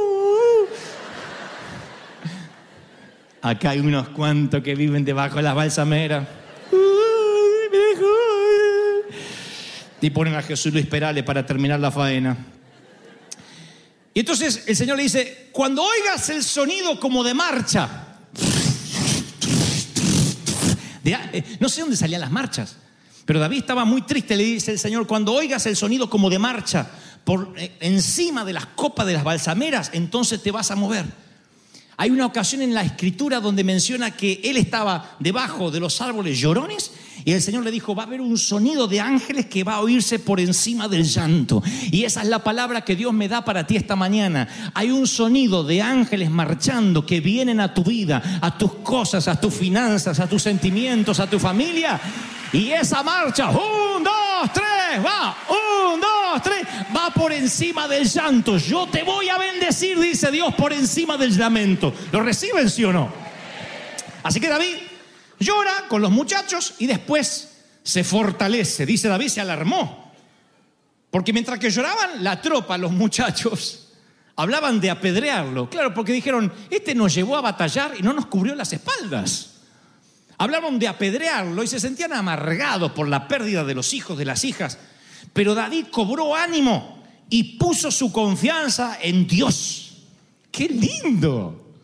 Acá 3.41 3.71
hay 3.71 3.79
unos 3.79 4.09
cuantos 4.09 4.61
que 4.61 4.75
viven 4.75 5.03
debajo 5.03 5.37
de 5.37 5.41
las 5.41 5.55
balsameras. 5.55 6.27
Y 9.99 10.09
ponen 10.11 10.35
a 10.35 10.41
Jesús 10.43 10.71
Luis 10.73 10.85
Perales 10.85 11.23
para 11.23 11.45
terminar 11.45 11.79
la 11.79 11.91
faena. 11.91 12.37
Y 14.13 14.19
entonces 14.19 14.65
el 14.67 14.75
Señor 14.75 14.97
le 14.97 15.03
dice, 15.03 15.49
cuando 15.51 15.83
oigas 15.83 16.29
el 16.29 16.43
sonido 16.43 16.99
como 16.99 17.23
de 17.23 17.33
marcha, 17.33 18.17
eh, 21.03 21.43
no 21.59 21.69
sé 21.69 21.81
dónde 21.81 21.97
salían 21.97 22.21
las 22.21 22.31
marchas, 22.31 22.75
pero 23.25 23.39
David 23.39 23.59
estaba 23.59 23.85
muy 23.85 24.03
triste, 24.03 24.35
le 24.35 24.43
dice 24.43 24.71
el 24.71 24.79
Señor, 24.79 25.07
cuando 25.07 25.33
oigas 25.33 25.65
el 25.65 25.75
sonido 25.75 26.09
como 26.09 26.29
de 26.29 26.37
marcha 26.37 26.87
por 27.23 27.53
eh, 27.57 27.71
encima 27.79 28.43
de 28.45 28.53
las 28.53 28.67
copas 28.67 29.07
de 29.07 29.13
las 29.13 29.23
balsameras, 29.23 29.91
entonces 29.93 30.43
te 30.43 30.51
vas 30.51 30.69
a 30.69 30.75
mover. 30.75 31.05
Hay 32.01 32.09
una 32.09 32.25
ocasión 32.25 32.63
en 32.63 32.73
la 32.73 32.81
escritura 32.81 33.39
donde 33.39 33.63
menciona 33.63 34.09
que 34.09 34.41
él 34.43 34.57
estaba 34.57 35.17
debajo 35.19 35.69
de 35.69 35.79
los 35.79 36.01
árboles 36.01 36.39
llorones 36.39 36.91
Y 37.25 37.31
el 37.33 37.43
Señor 37.43 37.63
le 37.63 37.69
dijo, 37.69 37.93
va 37.93 38.01
a 38.01 38.05
haber 38.07 38.21
un 38.21 38.39
sonido 38.39 38.87
de 38.87 38.99
ángeles 38.99 39.45
que 39.45 39.63
va 39.63 39.75
a 39.75 39.81
oírse 39.81 40.17
por 40.17 40.39
encima 40.39 40.87
del 40.87 41.03
llanto. 41.03 41.61
Y 41.91 42.03
esa 42.03 42.23
es 42.23 42.27
la 42.27 42.43
palabra 42.43 42.83
que 42.83 42.95
Dios 42.95 43.13
me 43.13 43.27
da 43.27 43.45
para 43.45 43.67
ti 43.67 43.75
esta 43.75 43.95
mañana. 43.95 44.47
Hay 44.73 44.89
un 44.89 45.05
sonido 45.05 45.63
de 45.63 45.83
ángeles 45.83 46.31
marchando 46.31 47.05
que 47.05 47.21
vienen 47.21 47.59
a 47.59 47.71
tu 47.71 47.83
vida, 47.83 48.39
a 48.41 48.57
tus 48.57 48.73
cosas, 48.77 49.27
a 49.27 49.39
tus 49.39 49.53
finanzas, 49.53 50.19
a 50.19 50.27
tus 50.27 50.41
sentimientos, 50.41 51.19
a 51.19 51.29
tu 51.29 51.37
familia. 51.37 52.01
Y 52.51 52.69
esa 52.71 53.03
marcha, 53.03 53.51
dos, 53.51 53.90
va, 54.99 55.37
un, 55.49 55.99
dos, 55.99 56.41
tres, 56.41 56.65
va 56.95 57.11
por 57.11 57.31
encima 57.31 57.87
del 57.87 58.07
llanto. 58.07 58.57
Yo 58.57 58.87
te 58.87 59.03
voy 59.03 59.29
a 59.29 59.37
bendecir, 59.37 59.99
dice 59.99 60.31
Dios, 60.31 60.53
por 60.55 60.73
encima 60.73 61.17
del 61.17 61.37
lamento. 61.37 61.93
¿Lo 62.11 62.21
reciben, 62.21 62.69
sí 62.69 62.83
o 62.83 62.91
no? 62.91 63.11
Así 64.23 64.39
que 64.39 64.49
David 64.49 64.75
llora 65.39 65.85
con 65.87 66.01
los 66.01 66.11
muchachos 66.11 66.75
y 66.79 66.87
después 66.87 67.49
se 67.83 68.03
fortalece. 68.03 68.85
Dice 68.85 69.07
David, 69.07 69.29
se 69.29 69.41
alarmó. 69.41 70.11
Porque 71.09 71.33
mientras 71.33 71.59
que 71.59 71.69
lloraban 71.69 72.23
la 72.23 72.41
tropa, 72.41 72.77
los 72.77 72.91
muchachos, 72.91 73.89
hablaban 74.35 74.79
de 74.79 74.89
apedrearlo. 74.89 75.69
Claro, 75.69 75.93
porque 75.93 76.13
dijeron, 76.13 76.51
este 76.69 76.95
nos 76.95 77.13
llevó 77.13 77.35
a 77.37 77.41
batallar 77.41 77.93
y 77.99 78.01
no 78.01 78.13
nos 78.13 78.27
cubrió 78.27 78.55
las 78.55 78.71
espaldas. 78.71 79.50
Hablaron 80.41 80.79
de 80.79 80.87
apedrearlo 80.87 81.61
y 81.61 81.67
se 81.67 81.79
sentían 81.79 82.13
amargados 82.13 82.93
por 82.93 83.07
la 83.07 83.27
pérdida 83.27 83.63
de 83.63 83.75
los 83.75 83.93
hijos, 83.93 84.17
de 84.17 84.25
las 84.25 84.43
hijas. 84.43 84.79
Pero 85.33 85.53
David 85.53 85.85
cobró 85.91 86.35
ánimo 86.35 86.99
y 87.29 87.59
puso 87.59 87.91
su 87.91 88.11
confianza 88.11 88.97
en 89.03 89.27
Dios. 89.27 89.97
¡Qué 90.51 90.67
lindo! 90.67 91.75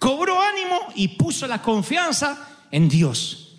Cobró 0.00 0.42
ánimo 0.42 0.80
y 0.96 1.06
puso 1.06 1.46
la 1.46 1.62
confianza 1.62 2.64
en 2.72 2.88
Dios. 2.88 3.54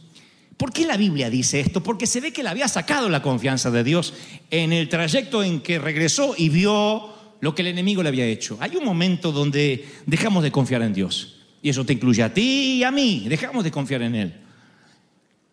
¿Por 0.57 0.74
qué 0.74 0.86
la 0.86 0.98
Biblia 0.98 1.29
dice 1.29 1.62
esto? 1.62 1.81
Porque 1.81 2.05
se 2.05 2.19
ve 2.19 2.34
que 2.34 2.43
le 2.43 2.50
había 2.50 2.67
sacado 2.67 3.07
la 3.07 3.22
confianza 3.22 3.72
de 3.72 3.86
Dios 3.86 4.13
en 4.51 4.74
el 4.74 4.89
trayecto 4.89 5.41
en 5.41 5.62
que 5.62 5.79
regresó 5.79 6.36
y 6.38 6.50
vio 6.50 7.13
lo 7.39 7.55
que 7.55 7.62
el 7.62 7.69
enemigo 7.69 8.03
le 8.03 8.10
había 8.10 8.25
hecho. 8.25 8.57
Hay 8.60 8.75
un 8.75 8.84
momento 8.84 9.31
donde 9.31 9.88
dejamos 10.05 10.43
de 10.43 10.51
confiar 10.51 10.81
en 10.81 10.91
Dios. 10.91 11.37
Y 11.62 11.70
eso 11.70 11.86
te 11.86 11.94
incluye 11.94 12.24
a 12.24 12.34
ti 12.34 12.78
y 12.80 12.84
a 12.84 12.92
mí. 12.92 13.26
Dejamos 13.28 13.64
de 13.64 13.72
confiar 13.72 14.02
en 14.04 14.16
Él. 14.16 14.34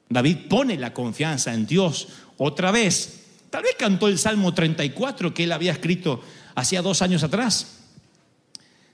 David 0.08 0.36
pone 0.48 0.76
la 0.76 0.92
confianza 0.92 1.52
en 1.54 1.66
Dios 1.66 2.08
otra 2.36 2.70
vez. 2.70 3.24
Tal 3.50 3.62
vez 3.62 3.76
cantó 3.78 4.08
el 4.08 4.18
Salmo 4.18 4.52
34 4.52 5.32
que 5.32 5.44
él 5.44 5.52
había 5.52 5.72
escrito 5.72 6.22
hacía 6.54 6.82
dos 6.82 7.02
años 7.02 7.22
atrás. 7.22 7.78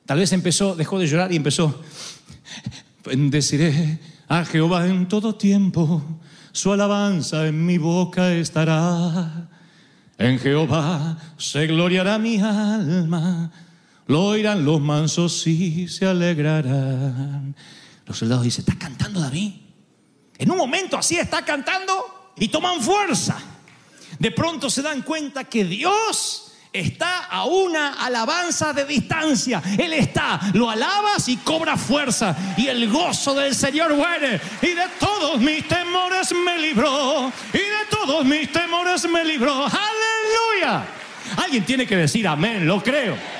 Tal 0.06 0.18
vez 0.18 0.32
empezó, 0.32 0.74
dejó 0.74 0.98
de 0.98 1.06
llorar 1.06 1.32
y 1.32 1.36
empezó, 1.36 1.82
bendeciré 3.04 3.98
a 4.28 4.44
Jehová 4.44 4.86
en 4.86 5.08
todo 5.08 5.34
tiempo, 5.34 6.02
su 6.52 6.72
alabanza 6.72 7.46
en 7.46 7.64
mi 7.64 7.78
boca 7.78 8.32
estará. 8.34 9.48
En 10.18 10.38
Jehová 10.38 11.16
se 11.38 11.66
gloriará 11.66 12.18
mi 12.18 12.38
alma, 12.40 13.50
lo 14.10 14.24
oirán 14.24 14.64
los 14.64 14.80
mansos 14.80 15.46
y 15.46 15.86
se 15.86 16.04
alegrarán. 16.04 17.54
Los 18.04 18.18
soldados 18.18 18.42
dicen, 18.42 18.64
¿está 18.66 18.76
cantando 18.76 19.20
David? 19.20 19.52
En 20.36 20.50
un 20.50 20.56
momento 20.56 20.98
así 20.98 21.16
está 21.16 21.44
cantando 21.44 22.32
y 22.36 22.48
toman 22.48 22.80
fuerza. 22.80 23.38
De 24.18 24.32
pronto 24.32 24.68
se 24.68 24.82
dan 24.82 25.02
cuenta 25.02 25.44
que 25.44 25.64
Dios 25.64 26.54
está 26.72 27.26
a 27.26 27.44
una 27.44 28.04
alabanza 28.04 28.72
de 28.72 28.84
distancia. 28.84 29.62
Él 29.78 29.92
está, 29.92 30.40
lo 30.54 30.68
alabas 30.68 31.28
y 31.28 31.36
cobra 31.36 31.76
fuerza. 31.76 32.36
Y 32.56 32.66
el 32.66 32.90
gozo 32.90 33.32
del 33.34 33.54
Señor 33.54 33.94
muere. 33.94 34.40
Y 34.60 34.70
de 34.70 34.88
todos 34.98 35.38
mis 35.38 35.68
temores 35.68 36.32
me 36.32 36.58
libró. 36.58 37.32
Y 37.52 37.58
de 37.58 37.86
todos 37.88 38.24
mis 38.24 38.50
temores 38.50 39.08
me 39.08 39.24
libró. 39.24 39.66
Aleluya. 39.66 40.84
Alguien 41.36 41.64
tiene 41.64 41.86
que 41.86 41.94
decir 41.94 42.26
amén, 42.26 42.66
lo 42.66 42.82
creo. 42.82 43.39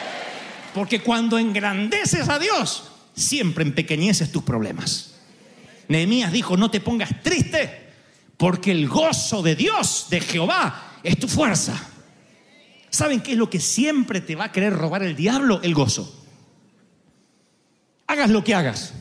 Porque 0.75 1.00
cuando 1.00 1.39
engrandeces 1.39 2.28
a 2.28 2.39
Dios, 2.39 2.85
siempre 3.15 3.65
empequeñeces 3.65 4.30
tus 4.30 4.43
problemas. 4.43 5.15
Nehemías 5.89 6.33
dijo, 6.33 6.56
no 6.56 6.71
te 6.71 6.80
pongas 6.80 7.23
triste, 7.23 7.89
porque 8.37 8.71
el 8.71 8.89
gozo 8.89 9.43
de 9.43 9.56
Dios, 9.56 10.06
de 10.09 10.21
Jehová, 10.21 10.99
es 11.02 11.19
tu 11.19 11.28
fuerza. 11.28 11.89
¿Saben 12.91 13.21
qué 13.21 13.33
es 13.33 13.39
lo 13.39 13.50
que 13.50 13.61
siempre 13.61 14.21
te 14.21 14.37
va 14.37 14.45
a 14.45 14.52
querer 14.52 14.73
robar 14.73 15.02
el 15.02 15.17
diablo? 15.17 15.61
El 15.63 15.75
gozo. 15.75 16.17
Hagas 18.06 18.30
lo 18.30 18.43
que 18.43 18.54
hagas, 18.54 18.93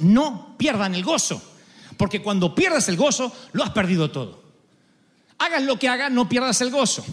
no 0.00 0.56
pierdan 0.58 0.94
el 0.94 1.04
gozo, 1.04 1.40
porque 1.96 2.22
cuando 2.22 2.54
pierdas 2.54 2.88
el 2.88 2.96
gozo, 2.96 3.34
lo 3.52 3.62
has 3.62 3.70
perdido 3.70 4.10
todo. 4.10 4.42
Hagas 5.38 5.62
lo 5.62 5.78
que 5.78 5.88
hagas, 5.88 6.10
no 6.10 6.28
pierdas 6.28 6.60
el 6.60 6.70
gozo. 6.70 7.04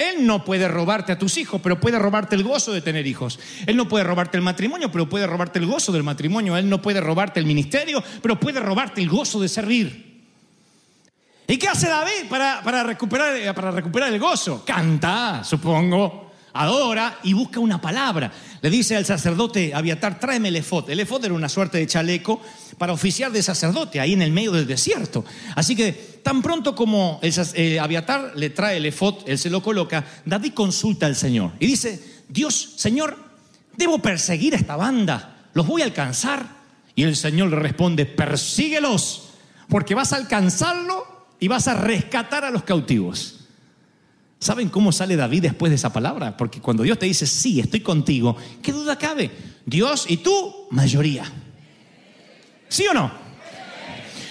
Él 0.00 0.26
no 0.26 0.46
puede 0.46 0.66
robarte 0.66 1.12
a 1.12 1.18
tus 1.18 1.36
hijos, 1.36 1.60
pero 1.62 1.78
puede 1.78 1.98
robarte 1.98 2.34
el 2.34 2.42
gozo 2.42 2.72
de 2.72 2.80
tener 2.80 3.06
hijos. 3.06 3.38
Él 3.66 3.76
no 3.76 3.86
puede 3.86 4.02
robarte 4.02 4.38
el 4.38 4.42
matrimonio, 4.42 4.90
pero 4.90 5.06
puede 5.10 5.26
robarte 5.26 5.58
el 5.58 5.66
gozo 5.66 5.92
del 5.92 6.02
matrimonio. 6.02 6.56
Él 6.56 6.70
no 6.70 6.80
puede 6.80 7.02
robarte 7.02 7.38
el 7.38 7.44
ministerio, 7.44 8.02
pero 8.22 8.40
puede 8.40 8.60
robarte 8.60 9.02
el 9.02 9.10
gozo 9.10 9.40
de 9.40 9.48
servir. 9.50 10.24
¿Y 11.46 11.58
qué 11.58 11.68
hace 11.68 11.88
David 11.88 12.30
para, 12.30 12.62
para, 12.62 12.82
recuperar, 12.82 13.54
para 13.54 13.70
recuperar 13.72 14.10
el 14.10 14.18
gozo? 14.18 14.64
Canta, 14.64 15.44
supongo, 15.44 16.29
adora 16.52 17.18
y 17.22 17.32
busca 17.32 17.60
una 17.60 17.80
palabra. 17.80 18.32
Le 18.62 18.70
dice 18.70 18.96
al 18.96 19.06
sacerdote 19.06 19.72
Abiatar, 19.74 20.18
tráeme 20.18 20.48
el 20.48 20.56
efod. 20.56 20.90
El 20.90 21.00
efod 21.00 21.24
era 21.24 21.34
una 21.34 21.48
suerte 21.48 21.78
de 21.78 21.86
chaleco 21.86 22.40
para 22.78 22.92
oficiar 22.92 23.32
de 23.32 23.42
sacerdote 23.42 24.00
ahí 24.00 24.12
en 24.12 24.22
el 24.22 24.32
medio 24.32 24.52
del 24.52 24.66
desierto. 24.66 25.24
Así 25.54 25.76
que 25.76 26.20
tan 26.22 26.42
pronto 26.42 26.74
como 26.74 27.18
el, 27.22 27.32
eh, 27.54 27.78
Abiatar 27.80 28.32
le 28.36 28.50
trae 28.50 28.76
el 28.78 28.86
efod, 28.86 29.16
él 29.26 29.38
se 29.38 29.50
lo 29.50 29.62
coloca, 29.62 30.04
David 30.24 30.52
consulta 30.54 31.06
al 31.06 31.16
Señor 31.16 31.52
y 31.58 31.66
dice, 31.66 32.22
Dios, 32.28 32.74
Señor, 32.76 33.16
¿debo 33.76 33.98
perseguir 34.00 34.54
a 34.54 34.58
esta 34.58 34.76
banda? 34.76 35.48
¿Los 35.54 35.66
voy 35.66 35.82
a 35.82 35.86
alcanzar? 35.86 36.60
Y 36.94 37.04
el 37.04 37.16
Señor 37.16 37.50
le 37.50 37.56
responde, 37.56 38.06
persíguelos, 38.06 39.30
porque 39.68 39.94
vas 39.94 40.12
a 40.12 40.16
alcanzarlo 40.16 41.26
y 41.38 41.48
vas 41.48 41.68
a 41.68 41.74
rescatar 41.74 42.44
a 42.44 42.50
los 42.50 42.64
cautivos. 42.64 43.39
¿Saben 44.40 44.70
cómo 44.70 44.90
sale 44.90 45.16
David 45.16 45.42
después 45.42 45.68
de 45.68 45.76
esa 45.76 45.92
palabra? 45.92 46.34
Porque 46.34 46.60
cuando 46.60 46.82
Dios 46.82 46.98
te 46.98 47.04
dice, 47.04 47.26
sí, 47.26 47.60
estoy 47.60 47.80
contigo, 47.80 48.34
¿qué 48.62 48.72
duda 48.72 48.96
cabe? 48.96 49.30
Dios 49.66 50.06
y 50.08 50.16
tú, 50.16 50.66
mayoría. 50.70 51.30
¿Sí 52.66 52.86
o 52.90 52.94
no? 52.94 53.12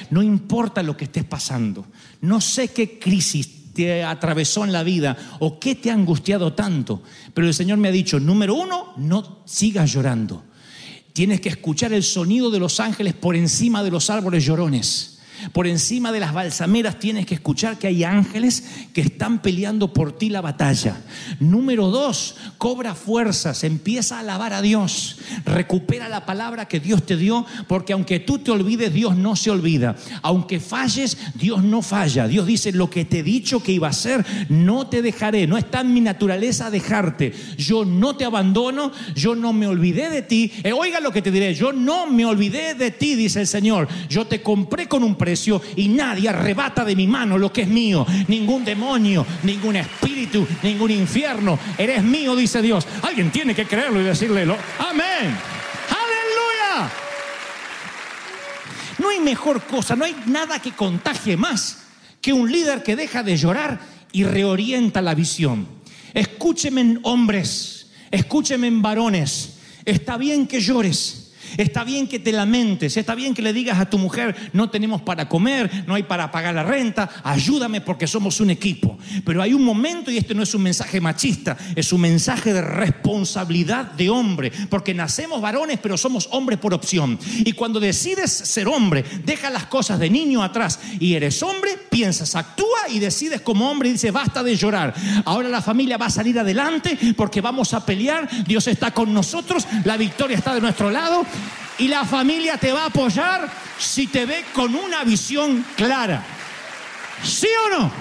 No 0.10 0.24
importa 0.24 0.82
lo 0.82 0.98
que 0.98 1.06
estés 1.06 1.26
pasando, 1.26 1.86
no 2.22 2.41
sé 2.41 2.69
qué 2.69 2.98
crisis 2.98 3.72
te 3.74 4.04
atravesó 4.04 4.65
en 4.65 4.74
la 4.74 4.82
vida 4.82 5.15
o 5.38 5.60
qué 5.60 5.76
te 5.76 5.91
ha 5.91 5.93
angustiado 5.93 6.54
tanto, 6.54 7.04
pero 7.36 7.45
el 7.45 7.54
Señor 7.54 7.78
me 7.78 7.89
ha 7.89 7.91
dicho, 7.91 8.19
número 8.19 8.56
uno, 8.56 8.93
no 8.98 9.43
sigas 9.45 9.93
llorando. 9.93 10.43
Tienes 11.13 11.39
que 11.39 11.50
escuchar 11.50 11.93
el 11.93 12.02
sonido 12.02 12.50
de 12.50 12.58
los 12.58 12.80
ángeles 12.80 13.13
por 13.13 13.36
encima 13.36 13.84
de 13.84 13.91
los 13.91 14.10
árboles 14.10 14.43
llorones. 14.43 15.18
Por 15.54 15.67
encima 15.67 16.12
de 16.12 16.19
las 16.19 16.34
balsameras 16.34 16.99
tienes 16.99 17.25
que 17.25 17.36
escuchar 17.36 17.78
que 17.78 17.88
hay 17.88 18.04
ángeles 18.04 18.63
que 18.93 19.02
están 19.02 19.41
peleando 19.41 19.93
por 19.93 20.17
ti 20.17 20.30
la 20.30 20.41
batalla. 20.41 21.02
Número 21.39 21.89
dos, 21.89 22.36
cobra 22.58 22.93
fuerzas, 22.93 23.63
empieza 23.63 24.17
a 24.17 24.19
alabar 24.19 24.54
a 24.54 24.62
Dios, 24.62 25.17
recupera 25.45 26.10
la 26.10 26.25
palabra 26.25 26.67
que 26.67 26.80
Dios 26.80 27.06
te 27.06 27.15
dio, 27.15 27.45
porque 27.67 27.93
aunque 27.93 28.19
tú 28.19 28.39
te 28.39 28.52
olvides, 28.52 28.93
Dios 28.93 29.15
no 29.15 29.36
se 29.36 29.49
olvida. 29.49 29.95
Aunque 30.21 30.60
falles, 30.60 31.17
Dios 31.36 31.63
no 31.63 31.82
falla. 31.82 32.28
Dios 32.28 32.45
dice, 32.45 32.71
lo 32.71 32.89
que 32.89 33.06
te 33.06 33.19
he 33.19 33.23
dicho 33.23 33.63
que 33.63 33.71
iba 33.71 33.88
a 33.88 33.91
hacer, 33.91 34.25
no 34.49 34.88
te 34.88 35.02
dejaré. 35.02 35.47
No 35.47 35.58
está 35.58 35.82
en 35.82 35.93
mi 35.93 36.02
naturaleza 36.02 36.69
dejarte. 36.69 37.34
Yo 37.58 37.86
no 37.86 38.15
te 38.15 38.25
abandono, 38.25 38.91
yo 39.15 39.36
no 39.36 39.54
me 39.54 39.67
olvidé 39.67 40.10
de 40.10 40.21
ti. 40.21 40.52
Eh, 40.63 40.73
oiga 40.73 40.99
lo 40.99 41.12
que 41.12 41.21
te 41.21 41.32
diré, 41.32 41.54
yo 41.54 41.71
no 41.71 42.08
me 42.08 42.25
olvidé 42.25 42.75
de 42.75 42.91
ti, 42.91 43.15
dice 43.15 43.41
el 43.41 43.47
Señor. 43.47 43.88
Yo 44.10 44.25
te 44.28 44.41
compré 44.41 44.88
con 44.88 45.04
un 45.04 45.15
precio 45.15 45.28
y 45.75 45.87
nadie 45.89 46.29
arrebata 46.29 46.85
de 46.85 46.95
mi 46.95 47.07
mano 47.07 47.37
lo 47.37 47.51
que 47.51 47.61
es 47.61 47.67
mío. 47.67 48.05
Ningún 48.27 48.63
demonio, 48.65 49.25
ningún 49.43 49.75
espíritu, 49.75 50.47
ningún 50.63 50.91
infierno. 50.91 51.59
Eres 51.77 52.03
mío, 52.03 52.35
dice 52.35 52.61
Dios. 52.61 52.87
Alguien 53.01 53.31
tiene 53.31 53.53
que 53.55 53.65
creerlo 53.65 54.01
y 54.01 54.05
decirle, 54.05 54.43
amén. 54.43 55.37
Aleluya. 55.89 56.91
No 58.99 59.09
hay 59.09 59.19
mejor 59.19 59.61
cosa, 59.63 59.95
no 59.95 60.05
hay 60.05 60.15
nada 60.25 60.59
que 60.59 60.71
contagie 60.71 61.37
más 61.37 61.79
que 62.21 62.33
un 62.33 62.51
líder 62.51 62.83
que 62.83 62.95
deja 62.95 63.23
de 63.23 63.37
llorar 63.37 63.79
y 64.11 64.23
reorienta 64.23 65.01
la 65.01 65.15
visión. 65.15 65.67
Escúcheme 66.13 66.99
hombres, 67.03 67.91
escúcheme 68.11 68.69
varones. 68.71 69.57
Está 69.85 70.17
bien 70.17 70.47
que 70.47 70.59
llores, 70.59 71.18
Está 71.57 71.83
bien 71.83 72.07
que 72.07 72.19
te 72.19 72.31
lamentes, 72.31 72.97
está 72.97 73.15
bien 73.15 73.33
que 73.33 73.41
le 73.41 73.53
digas 73.53 73.79
a 73.79 73.89
tu 73.89 73.97
mujer, 73.97 74.35
no 74.53 74.69
tenemos 74.69 75.01
para 75.01 75.29
comer, 75.29 75.85
no 75.88 75.95
hay 75.95 76.03
para 76.03 76.31
pagar 76.31 76.55
la 76.55 76.63
renta, 76.63 77.09
ayúdame 77.23 77.81
porque 77.81 78.07
somos 78.07 78.39
un 78.39 78.49
equipo. 78.49 78.97
Pero 79.25 79.41
hay 79.41 79.53
un 79.53 79.63
momento, 79.63 80.12
y 80.12 80.17
este 80.17 80.33
no 80.33 80.43
es 80.43 80.53
un 80.53 80.63
mensaje 80.63 81.01
machista, 81.01 81.57
es 81.75 81.91
un 81.93 82.01
mensaje 82.01 82.53
de 82.53 82.62
responsabilidad 82.62 83.91
de 83.91 84.09
hombre, 84.09 84.51
porque 84.69 84.93
nacemos 84.93 85.41
varones, 85.41 85.79
pero 85.81 85.97
somos 85.97 86.27
hombres 86.31 86.59
por 86.59 86.73
opción. 86.73 87.19
Y 87.39 87.53
cuando 87.53 87.79
decides 87.79 88.31
ser 88.31 88.67
hombre, 88.67 89.03
deja 89.25 89.49
las 89.49 89.65
cosas 89.65 89.99
de 89.99 90.09
niño 90.09 90.43
atrás 90.43 90.79
y 90.99 91.13
eres 91.13 91.41
hombre, 91.43 91.77
piensas, 91.89 92.35
actúa 92.35 92.89
y 92.89 92.99
decides 92.99 93.41
como 93.41 93.69
hombre 93.69 93.89
y 93.89 93.93
dices, 93.93 94.12
basta 94.12 94.43
de 94.43 94.55
llorar. 94.55 94.93
Ahora 95.25 95.49
la 95.49 95.62
familia 95.62 95.97
va 95.97 96.07
a 96.07 96.12
salir 96.12 96.38
adelante 96.39 96.97
porque 97.15 97.41
vamos 97.41 97.73
a 97.73 97.85
pelear, 97.85 98.27
Dios 98.45 98.67
está 98.67 98.91
con 98.91 99.13
nosotros, 99.13 99.67
la 99.83 99.97
victoria 99.97 100.38
está 100.38 100.53
de 100.53 100.62
nuestro 100.62 100.89
lado 100.91 101.25
y 101.79 101.87
la 101.87 102.05
familia 102.05 102.57
te 102.57 102.71
va 102.71 102.83
a 102.83 102.87
apoyar 102.87 103.49
si 103.79 104.07
te 104.07 104.25
ve 104.25 104.45
con 104.53 104.75
una 104.75 105.03
visión 105.03 105.65
clara. 105.75 106.23
¿Sí 107.23 107.47
o 107.65 107.69
no? 107.69 107.91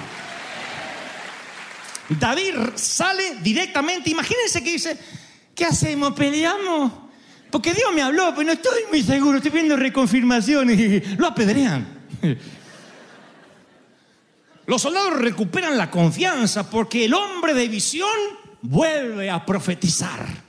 David 2.09 2.55
sale 2.75 3.37
directamente, 3.41 4.11
imagínense 4.11 4.63
que 4.63 4.73
dice, 4.73 4.99
¿qué 5.55 5.65
hacemos? 5.65 6.13
¿Peleamos? 6.13 6.93
Porque 7.51 7.73
Dios 7.73 7.93
me 7.95 8.03
habló, 8.03 8.33
pero 8.35 8.47
no 8.47 8.53
estoy 8.53 8.83
muy 8.91 9.03
seguro, 9.03 9.39
estoy 9.39 9.53
viendo 9.53 9.77
reconfirmaciones. 9.77 11.19
Lo 11.19 11.27
apedrean. 11.27 11.87
Los 14.67 14.83
soldados 14.83 15.15
recuperan 15.15 15.79
la 15.79 15.91
confianza 15.91 16.69
porque 16.69 17.07
el 17.07 17.15
hombre 17.15 17.55
de 17.55 17.69
visión 17.69 18.11
vuelve 18.61 19.31
a 19.31 19.47
profetizar. 19.47 20.48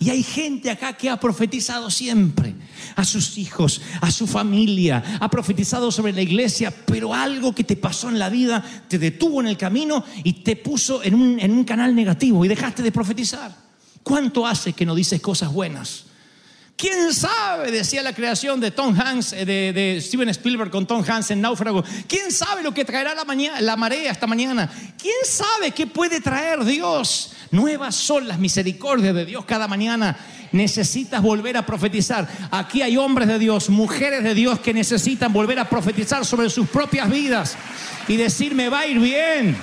Y 0.00 0.08
hay 0.08 0.22
gente 0.22 0.70
acá 0.70 0.94
que 0.94 1.10
ha 1.10 1.20
profetizado 1.20 1.90
siempre 1.90 2.54
a 2.96 3.04
sus 3.04 3.36
hijos, 3.36 3.82
a 4.00 4.10
su 4.10 4.26
familia, 4.26 5.18
ha 5.20 5.28
profetizado 5.28 5.92
sobre 5.92 6.14
la 6.14 6.22
iglesia, 6.22 6.72
pero 6.86 7.12
algo 7.12 7.54
que 7.54 7.64
te 7.64 7.76
pasó 7.76 8.08
en 8.08 8.18
la 8.18 8.30
vida 8.30 8.64
te 8.88 8.98
detuvo 8.98 9.42
en 9.42 9.46
el 9.46 9.58
camino 9.58 10.02
y 10.24 10.42
te 10.42 10.56
puso 10.56 11.02
en 11.04 11.14
un, 11.14 11.64
canal 11.64 11.94
negativo 11.94 12.42
y 12.42 12.48
dejaste 12.48 12.82
de 12.82 12.90
profetizar. 12.90 13.54
¿Cuánto 14.02 14.46
hace 14.46 14.72
que 14.72 14.86
no 14.86 14.94
dices 14.94 15.20
cosas 15.20 15.52
buenas? 15.52 16.06
¿Quién 16.80 17.12
sabe? 17.12 17.70
Decía 17.70 18.02
la 18.02 18.14
creación 18.14 18.58
de 18.58 18.70
Tom 18.70 18.98
Hanks, 18.98 19.34
eh, 19.34 19.44
de, 19.44 19.74
de 19.74 20.00
Steven 20.00 20.30
Spielberg 20.30 20.70
con 20.70 20.86
Tom 20.86 21.04
Hanks 21.06 21.30
en 21.30 21.42
Náufrago. 21.42 21.84
¿Quién 22.08 22.32
sabe 22.32 22.62
lo 22.62 22.72
que 22.72 22.86
traerá 22.86 23.14
la, 23.14 23.26
mañana, 23.26 23.60
la 23.60 23.76
marea 23.76 24.10
esta 24.10 24.26
mañana? 24.26 24.70
¿Quién 24.96 25.16
sabe 25.26 25.72
qué 25.72 25.86
puede 25.86 26.22
traer 26.22 26.64
Dios? 26.64 27.32
Nuevas 27.50 27.94
son 27.96 28.26
las 28.26 28.38
misericordias 28.38 29.14
de 29.14 29.26
Dios 29.26 29.44
cada 29.44 29.68
mañana. 29.68 30.16
Necesitas 30.52 31.20
volver 31.20 31.58
a 31.58 31.66
profetizar. 31.66 32.26
Aquí 32.50 32.80
hay 32.80 32.96
hombres 32.96 33.28
de 33.28 33.38
Dios, 33.38 33.68
mujeres 33.68 34.24
de 34.24 34.34
Dios 34.34 34.60
que 34.60 34.72
necesitan 34.72 35.34
volver 35.34 35.58
a 35.58 35.68
profetizar 35.68 36.24
sobre 36.24 36.48
sus 36.48 36.66
propias 36.66 37.10
vidas 37.10 37.56
y 38.08 38.16
decir, 38.16 38.54
me 38.54 38.70
va 38.70 38.78
a 38.80 38.86
ir 38.86 38.98
bien. 38.98 39.54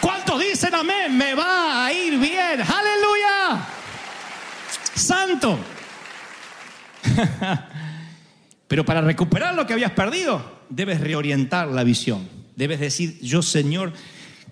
¿Cuántos 0.00 0.40
dicen 0.40 0.74
amén? 0.74 1.16
Me 1.16 1.34
va 1.34 1.86
a 1.86 1.92
ir 1.92 2.18
bien. 2.18 2.60
Aleluya. 2.62 3.64
Santo. 4.96 5.60
Pero 8.68 8.84
para 8.84 9.00
recuperar 9.00 9.54
lo 9.54 9.66
que 9.66 9.74
habías 9.74 9.92
perdido, 9.92 10.60
debes 10.70 11.00
reorientar 11.00 11.68
la 11.68 11.84
visión. 11.84 12.28
Debes 12.56 12.80
decir, 12.80 13.18
yo 13.20 13.42
Señor, 13.42 13.92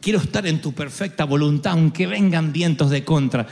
quiero 0.00 0.18
estar 0.18 0.46
en 0.46 0.60
tu 0.60 0.72
perfecta 0.72 1.24
voluntad, 1.24 1.72
aunque 1.72 2.06
vengan 2.06 2.52
vientos 2.52 2.90
de 2.90 3.04
contra. 3.04 3.46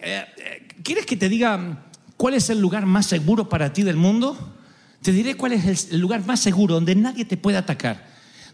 Eh, 0.00 0.24
eh, 0.36 0.68
¿Quieres 0.82 1.06
que 1.06 1.16
te 1.16 1.28
diga 1.28 1.84
cuál 2.16 2.34
es 2.34 2.50
el 2.50 2.60
lugar 2.60 2.86
más 2.86 3.06
seguro 3.06 3.48
para 3.48 3.72
ti 3.72 3.82
del 3.82 3.96
mundo? 3.96 4.56
Te 5.02 5.12
diré 5.12 5.34
cuál 5.36 5.52
es 5.52 5.92
el 5.92 6.00
lugar 6.00 6.26
más 6.26 6.40
seguro 6.40 6.74
donde 6.74 6.94
nadie 6.94 7.24
te 7.24 7.36
puede 7.36 7.58
atacar, 7.58 8.06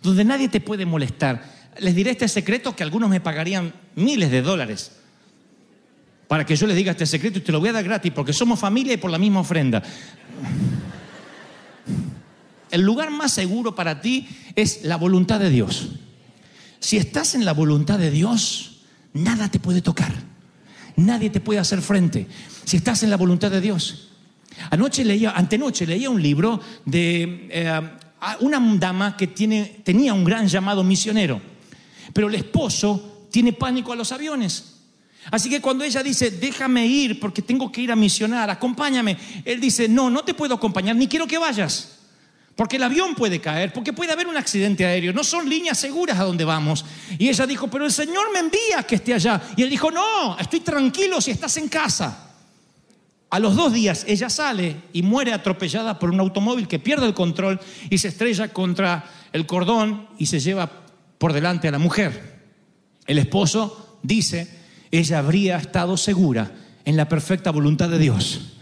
donde 0.02 0.24
nadie 0.24 0.48
te 0.48 0.60
puede 0.60 0.86
molestar. 0.86 1.42
Les 1.78 1.94
diré 1.94 2.10
este 2.10 2.28
secreto 2.28 2.76
que 2.76 2.82
algunos 2.82 3.10
me 3.10 3.20
pagarían 3.20 3.72
miles 3.94 4.30
de 4.30 4.42
dólares 4.42 4.92
para 6.28 6.44
que 6.44 6.56
yo 6.56 6.66
les 6.66 6.76
diga 6.76 6.92
este 6.92 7.06
secreto 7.06 7.38
y 7.38 7.42
te 7.42 7.52
lo 7.52 7.60
voy 7.60 7.68
a 7.68 7.72
dar 7.72 7.84
gratis 7.84 8.12
porque 8.12 8.32
somos 8.32 8.58
familia 8.58 8.94
y 8.94 8.96
por 8.96 9.10
la 9.10 9.18
misma 9.18 9.40
ofrenda. 9.40 9.82
El 12.70 12.82
lugar 12.82 13.10
más 13.10 13.32
seguro 13.32 13.74
para 13.74 14.00
ti 14.00 14.28
es 14.54 14.84
la 14.84 14.96
voluntad 14.96 15.38
de 15.38 15.50
Dios. 15.50 15.90
Si 16.80 16.96
estás 16.96 17.34
en 17.34 17.44
la 17.44 17.52
voluntad 17.52 17.98
de 17.98 18.10
Dios, 18.10 18.80
nada 19.12 19.48
te 19.48 19.60
puede 19.60 19.82
tocar. 19.82 20.12
Nadie 20.96 21.30
te 21.30 21.40
puede 21.40 21.60
hacer 21.60 21.80
frente. 21.80 22.26
Si 22.64 22.76
estás 22.76 23.02
en 23.02 23.10
la 23.10 23.16
voluntad 23.16 23.50
de 23.50 23.60
Dios. 23.60 24.08
Anoche 24.70 25.04
leía, 25.04 25.30
antenoche 25.30 25.86
leía 25.86 26.10
un 26.10 26.22
libro 26.22 26.60
de 26.84 27.48
eh, 27.50 27.80
una 28.40 28.60
dama 28.78 29.16
que 29.16 29.26
tenía 29.26 30.14
un 30.14 30.24
gran 30.24 30.48
llamado 30.48 30.82
misionero, 30.82 31.40
pero 32.12 32.28
el 32.28 32.34
esposo 32.34 33.26
tiene 33.30 33.52
pánico 33.52 33.92
a 33.92 33.96
los 33.96 34.12
aviones. 34.12 34.75
Así 35.30 35.50
que 35.50 35.60
cuando 35.60 35.84
ella 35.84 36.02
dice, 36.02 36.30
déjame 36.30 36.86
ir 36.86 37.18
porque 37.18 37.42
tengo 37.42 37.70
que 37.72 37.80
ir 37.80 37.92
a 37.92 37.96
misionar, 37.96 38.48
acompáñame, 38.50 39.16
él 39.44 39.60
dice, 39.60 39.88
no, 39.88 40.08
no 40.10 40.22
te 40.24 40.34
puedo 40.34 40.54
acompañar, 40.54 40.94
ni 40.96 41.08
quiero 41.08 41.26
que 41.26 41.38
vayas. 41.38 41.96
Porque 42.54 42.76
el 42.76 42.82
avión 42.82 43.14
puede 43.14 43.40
caer, 43.40 43.72
porque 43.72 43.92
puede 43.92 44.12
haber 44.12 44.26
un 44.26 44.36
accidente 44.36 44.86
aéreo, 44.86 45.12
no 45.12 45.22
son 45.22 45.48
líneas 45.48 45.78
seguras 45.78 46.18
a 46.18 46.24
donde 46.24 46.44
vamos. 46.44 46.86
Y 47.18 47.28
ella 47.28 47.46
dijo, 47.46 47.68
pero 47.68 47.84
el 47.84 47.92
Señor 47.92 48.32
me 48.32 48.38
envía 48.38 48.82
que 48.86 48.94
esté 48.94 49.12
allá. 49.12 49.42
Y 49.56 49.62
él 49.62 49.68
dijo, 49.68 49.90
no, 49.90 50.38
estoy 50.38 50.60
tranquilo 50.60 51.20
si 51.20 51.32
estás 51.32 51.56
en 51.58 51.68
casa. 51.68 52.26
A 53.28 53.38
los 53.38 53.56
dos 53.56 53.72
días 53.72 54.04
ella 54.08 54.30
sale 54.30 54.76
y 54.94 55.02
muere 55.02 55.34
atropellada 55.34 55.98
por 55.98 56.10
un 56.10 56.20
automóvil 56.20 56.66
que 56.66 56.78
pierde 56.78 57.06
el 57.06 57.12
control 57.12 57.60
y 57.90 57.98
se 57.98 58.08
estrella 58.08 58.48
contra 58.48 59.04
el 59.32 59.44
cordón 59.44 60.08
y 60.16 60.26
se 60.26 60.40
lleva 60.40 60.70
por 61.18 61.34
delante 61.34 61.68
a 61.68 61.72
la 61.72 61.78
mujer. 61.78 62.36
El 63.06 63.18
esposo 63.18 63.98
dice, 64.02 64.48
ella 64.90 65.18
habría 65.18 65.56
estado 65.56 65.96
segura 65.96 66.52
en 66.84 66.96
la 66.96 67.08
perfecta 67.08 67.50
voluntad 67.50 67.88
de 67.88 67.98
Dios. 67.98 68.52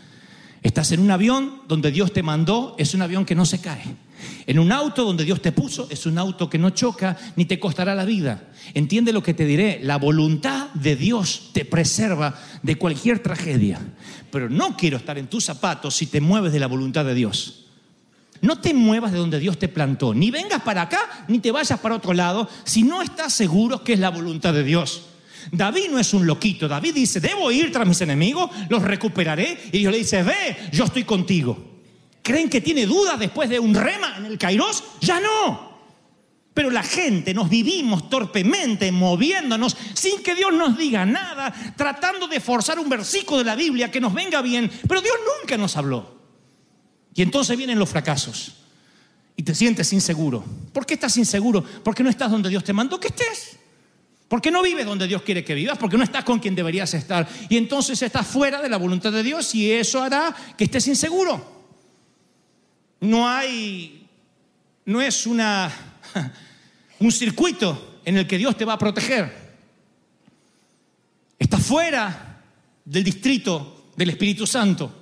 Estás 0.63 0.93
en 0.93 1.01
un 1.01 1.11
avión 1.11 1.61
donde 1.69 1.91
Dios 1.91 2.13
te 2.13 2.23
mandó, 2.23 2.75
es 2.79 2.95
un 2.95 3.03
avión 3.03 3.27
que 3.27 3.35
no 3.35 3.45
se 3.45 3.61
cae. 3.61 3.97
En 4.47 4.59
un 4.59 4.73
auto 4.73 5.05
donde 5.05 5.25
Dios 5.25 5.43
te 5.43 5.53
puso, 5.53 5.87
es 5.91 6.07
un 6.07 6.17
auto 6.17 6.49
que 6.49 6.59
no 6.59 6.71
choca 6.71 7.19
ni 7.37 7.45
te 7.45 7.61
costará 7.61 7.95
la 7.95 8.07
vida. 8.07 8.49
Entiende 8.73 9.13
lo 9.13 9.23
que 9.23 9.35
te 9.35 9.45
diré, 9.45 9.81
la 9.83 9.99
voluntad 9.99 10.73
de 10.73 10.97
Dios 10.97 11.51
te 11.53 11.67
preserva 11.67 12.41
de 12.63 12.77
cualquier 12.77 13.19
tragedia. 13.19 13.79
Pero 14.31 14.49
no 14.49 14.75
quiero 14.75 14.97
estar 14.97 15.19
en 15.19 15.27
tus 15.27 15.45
zapatos 15.45 15.95
si 15.95 16.07
te 16.07 16.23
mueves 16.23 16.53
de 16.53 16.61
la 16.61 16.67
voluntad 16.67 17.05
de 17.05 17.15
Dios. 17.15 17.67
No 18.41 18.59
te 18.59 18.73
muevas 18.73 19.13
de 19.13 19.19
donde 19.19 19.39
Dios 19.41 19.59
te 19.59 19.69
plantó, 19.69 20.15
ni 20.15 20.31
vengas 20.31 20.63
para 20.63 20.83
acá, 20.83 21.27
ni 21.29 21.39
te 21.41 21.51
vayas 21.51 21.79
para 21.79 21.97
otro 21.97 22.13
lado, 22.13 22.49
si 22.65 22.83
no 22.83 23.03
estás 23.03 23.33
seguro 23.33 23.85
que 23.85 23.95
es 23.95 23.99
la 23.99 24.11
voluntad 24.11 24.53
de 24.55 24.65
Dios. 24.65 25.03
David 25.51 25.91
no 25.91 25.99
es 25.99 26.13
un 26.15 26.27
loquito. 26.27 26.69
David 26.69 26.95
dice, 26.95 27.21
debo 27.21 27.51
ir 27.51 27.73
tras 27.73 27.87
mis 27.87 28.01
enemigos, 28.01 28.51
los 28.69 28.83
recuperaré. 28.83 29.59
Y 29.73 29.79
Dios 29.79 29.93
le 29.93 29.99
dice, 29.99 30.23
ve, 30.23 30.57
yo 30.73 30.85
estoy 30.85 31.05
contigo. 31.05 31.73
¿Creen 32.23 32.49
que 32.49 32.61
tiene 32.61 32.87
dudas 32.87 33.19
después 33.19 33.51
de 33.51 33.59
un 33.59 33.75
rema 33.75 34.17
en 34.17 34.25
el 34.25 34.39
Kairos? 34.39 34.83
Ya 35.01 35.21
no. 35.21 35.75
Pero 36.55 36.71
la 36.71 36.83
gente 36.83 37.35
nos 37.35 37.51
vivimos 37.51 38.09
torpemente, 38.09 38.91
moviéndonos 38.93 39.77
sin 39.93 40.23
que 40.23 40.37
Dios 40.37 40.53
nos 40.53 40.79
diga 40.79 41.05
nada, 41.05 41.53
tratando 41.77 42.29
de 42.29 42.41
forzar 42.41 42.79
un 42.79 42.89
versículo 42.89 43.39
de 43.39 43.45
la 43.45 43.57
Biblia 43.57 43.91
que 43.91 44.01
nos 44.01 44.15
venga 44.15 44.41
bien. 44.41 44.71
Pero 44.89 45.03
Dios 45.03 45.17
nunca 45.41 45.59
nos 45.59 45.77
habló. 45.77 46.15
Y 47.13 47.23
entonces 47.23 47.59
vienen 47.59 47.79
los 47.79 47.89
fracasos. 47.89 48.55
Y 49.37 49.43
te 49.43 49.55
sientes 49.55 49.93
inseguro. 49.93 50.45
¿Por 50.73 50.87
qué 50.87 50.95
estás 50.95 51.17
inseguro? 51.17 51.65
Porque 51.83 52.05
no 52.05 52.11
estás 52.11 52.31
donde 52.31 52.49
Dios 52.49 52.63
te 52.63 52.73
mandó 52.73 53.01
que 53.01 53.09
estés. 53.09 53.59
Porque 54.35 54.51
no 54.51 54.65
vives 54.65 54.85
donde 54.85 55.07
Dios 55.07 55.23
quiere 55.23 55.45
que 55.45 55.55
vivas, 55.55 55.79
porque 55.79 55.97
no 55.97 56.03
estás 56.03 56.25
con 56.25 56.41
quien 56.41 56.57
deberías 56.57 56.93
estar. 56.93 57.29
Y 57.49 57.57
entonces 57.57 58.03
estás 58.03 58.27
fuera 58.27 58.61
de 58.61 58.69
la 58.69 58.79
voluntad 58.79 59.13
de 59.13 59.23
Dios 59.23 59.55
y 59.55 59.71
eso 59.71 60.03
hará 60.03 60.35
que 60.59 60.65
estés 60.65 60.89
inseguro. 60.89 61.69
No 62.99 63.29
hay, 63.29 64.09
no 64.87 65.01
es 65.01 65.29
una, 65.29 65.71
un 66.99 67.13
circuito 67.13 68.01
en 68.05 68.17
el 68.17 68.27
que 68.27 68.37
Dios 68.37 68.57
te 68.57 68.65
va 68.65 68.73
a 68.73 68.79
proteger. 68.79 69.33
Estás 71.39 71.65
fuera 71.65 72.43
del 72.85 73.05
distrito 73.05 73.93
del 73.95 74.11
Espíritu 74.11 74.49
Santo. 74.49 74.93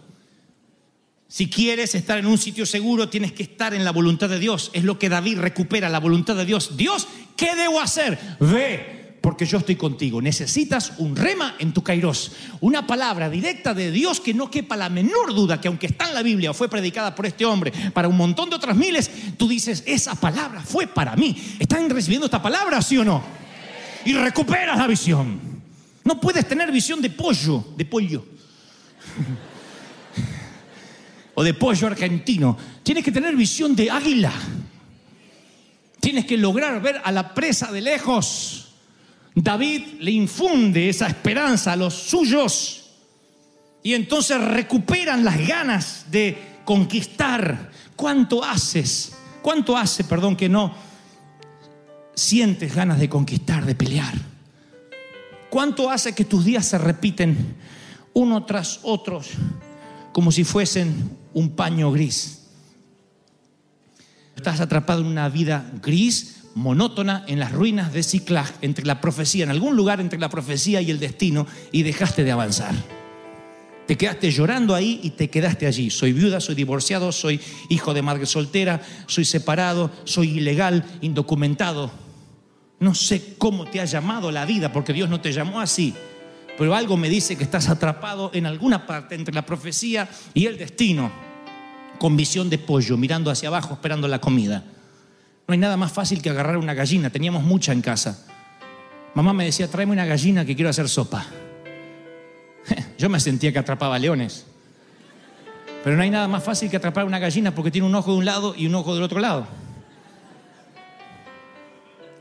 Si 1.26 1.48
quieres 1.48 1.94
estar 1.94 2.18
en 2.18 2.26
un 2.26 2.36
sitio 2.36 2.66
seguro, 2.66 3.08
tienes 3.08 3.32
que 3.32 3.44
estar 3.44 3.72
en 3.72 3.82
la 3.82 3.92
voluntad 3.92 4.28
de 4.28 4.38
Dios. 4.38 4.70
Es 4.74 4.84
lo 4.84 4.98
que 4.98 5.08
David 5.08 5.38
recupera, 5.38 5.88
la 5.88 6.00
voluntad 6.00 6.36
de 6.36 6.44
Dios. 6.44 6.76
Dios, 6.76 7.08
¿qué 7.34 7.56
debo 7.56 7.80
hacer? 7.80 8.18
Ve, 8.38 9.01
porque 9.22 9.46
yo 9.46 9.56
estoy 9.58 9.76
contigo. 9.76 10.20
Necesitas 10.20 10.94
un 10.98 11.14
rema 11.16 11.54
en 11.60 11.72
tu 11.72 11.82
kairos, 11.82 12.32
una 12.60 12.86
palabra 12.86 13.30
directa 13.30 13.72
de 13.72 13.90
Dios 13.92 14.20
que 14.20 14.34
no 14.34 14.50
quepa 14.50 14.76
la 14.76 14.90
menor 14.90 15.32
duda 15.32 15.60
que 15.60 15.68
aunque 15.68 15.86
está 15.86 16.08
en 16.08 16.14
la 16.14 16.22
Biblia 16.22 16.50
o 16.50 16.54
fue 16.54 16.68
predicada 16.68 17.14
por 17.14 17.24
este 17.24 17.46
hombre 17.46 17.72
para 17.94 18.08
un 18.08 18.16
montón 18.16 18.50
de 18.50 18.56
otras 18.56 18.76
miles, 18.76 19.08
tú 19.38 19.46
dices, 19.48 19.84
esa 19.86 20.16
palabra 20.16 20.60
fue 20.60 20.88
para 20.88 21.14
mí. 21.14 21.36
¿Están 21.60 21.88
recibiendo 21.88 22.26
esta 22.26 22.42
palabra, 22.42 22.82
sí 22.82 22.98
o 22.98 23.04
no? 23.04 23.22
Y 24.04 24.14
recuperas 24.14 24.76
la 24.76 24.88
visión. 24.88 25.40
No 26.02 26.20
puedes 26.20 26.48
tener 26.48 26.72
visión 26.72 27.00
de 27.00 27.10
pollo, 27.10 27.64
de 27.76 27.84
pollo. 27.84 28.26
o 31.34 31.44
de 31.44 31.54
pollo 31.54 31.86
argentino. 31.86 32.58
Tienes 32.82 33.04
que 33.04 33.12
tener 33.12 33.36
visión 33.36 33.76
de 33.76 33.88
águila. 33.88 34.32
Tienes 36.00 36.26
que 36.26 36.36
lograr 36.36 36.82
ver 36.82 37.00
a 37.04 37.12
la 37.12 37.32
presa 37.32 37.70
de 37.70 37.82
lejos. 37.82 38.61
David 39.34 40.00
le 40.00 40.10
infunde 40.10 40.88
esa 40.88 41.06
esperanza 41.06 41.72
a 41.72 41.76
los 41.76 41.94
suyos 41.94 42.90
y 43.82 43.94
entonces 43.94 44.40
recuperan 44.40 45.24
las 45.24 45.46
ganas 45.46 46.06
de 46.10 46.60
conquistar. 46.64 47.70
¿Cuánto 47.96 48.44
haces? 48.44 49.12
¿Cuánto 49.42 49.76
hace, 49.76 50.04
perdón, 50.04 50.36
que 50.36 50.48
no 50.48 50.74
sientes 52.14 52.74
ganas 52.74 52.98
de 52.98 53.08
conquistar, 53.08 53.64
de 53.64 53.74
pelear? 53.74 54.14
¿Cuánto 55.50 55.90
hace 55.90 56.14
que 56.14 56.24
tus 56.24 56.44
días 56.44 56.66
se 56.66 56.78
repiten 56.78 57.56
uno 58.14 58.44
tras 58.44 58.80
otro 58.82 59.20
como 60.12 60.30
si 60.30 60.44
fuesen 60.44 61.16
un 61.34 61.50
paño 61.50 61.90
gris? 61.90 62.42
Estás 64.36 64.60
atrapado 64.60 65.00
en 65.00 65.08
una 65.08 65.28
vida 65.28 65.70
gris, 65.82 66.41
monótona, 66.54 67.24
en 67.26 67.38
las 67.38 67.52
ruinas 67.52 67.92
de 67.92 68.02
Ciclag, 68.02 68.52
entre 68.60 68.84
la 68.84 69.00
profecía, 69.00 69.44
en 69.44 69.50
algún 69.50 69.76
lugar 69.76 70.00
entre 70.00 70.18
la 70.18 70.28
profecía 70.28 70.80
y 70.80 70.90
el 70.90 71.00
destino, 71.00 71.46
y 71.70 71.82
dejaste 71.82 72.24
de 72.24 72.32
avanzar. 72.32 72.74
Te 73.86 73.96
quedaste 73.96 74.30
llorando 74.30 74.74
ahí 74.74 75.00
y 75.02 75.10
te 75.10 75.28
quedaste 75.28 75.66
allí. 75.66 75.90
Soy 75.90 76.12
viuda, 76.12 76.40
soy 76.40 76.54
divorciado, 76.54 77.10
soy 77.10 77.40
hijo 77.68 77.92
de 77.92 78.02
madre 78.02 78.26
soltera, 78.26 78.80
soy 79.06 79.24
separado, 79.24 79.90
soy 80.04 80.38
ilegal, 80.38 80.84
indocumentado. 81.00 81.90
No 82.78 82.94
sé 82.94 83.34
cómo 83.38 83.66
te 83.66 83.80
ha 83.80 83.84
llamado 83.84 84.30
la 84.30 84.44
vida, 84.44 84.72
porque 84.72 84.92
Dios 84.92 85.10
no 85.10 85.20
te 85.20 85.32
llamó 85.32 85.60
así. 85.60 85.94
Pero 86.56 86.74
algo 86.74 86.96
me 86.96 87.08
dice 87.08 87.36
que 87.36 87.44
estás 87.44 87.68
atrapado 87.68 88.30
en 88.34 88.46
alguna 88.46 88.86
parte 88.86 89.14
entre 89.14 89.34
la 89.34 89.44
profecía 89.44 90.08
y 90.34 90.46
el 90.46 90.58
destino, 90.58 91.10
con 91.98 92.16
visión 92.16 92.50
de 92.50 92.58
pollo, 92.58 92.96
mirando 92.96 93.30
hacia 93.30 93.48
abajo, 93.48 93.74
esperando 93.74 94.06
la 94.06 94.20
comida. 94.20 94.64
No 95.52 95.54
hay 95.54 95.60
nada 95.60 95.76
más 95.76 95.92
fácil 95.92 96.22
que 96.22 96.30
agarrar 96.30 96.56
una 96.56 96.72
gallina. 96.72 97.10
Teníamos 97.10 97.42
mucha 97.42 97.72
en 97.72 97.82
casa. 97.82 98.24
Mamá 99.12 99.34
me 99.34 99.44
decía, 99.44 99.68
tráeme 99.68 99.92
una 99.92 100.06
gallina 100.06 100.46
que 100.46 100.54
quiero 100.56 100.70
hacer 100.70 100.88
sopa. 100.88 101.26
Yo 102.98 103.10
me 103.10 103.20
sentía 103.20 103.52
que 103.52 103.58
atrapaba 103.58 103.98
leones. 103.98 104.46
Pero 105.84 105.94
no 105.94 106.02
hay 106.04 106.08
nada 106.08 106.26
más 106.26 106.42
fácil 106.42 106.70
que 106.70 106.78
atrapar 106.78 107.04
una 107.04 107.18
gallina 107.18 107.54
porque 107.54 107.70
tiene 107.70 107.86
un 107.86 107.94
ojo 107.94 108.12
de 108.12 108.16
un 108.16 108.24
lado 108.24 108.54
y 108.56 108.64
un 108.64 108.74
ojo 108.74 108.94
del 108.94 109.02
otro 109.02 109.20
lado. 109.20 109.46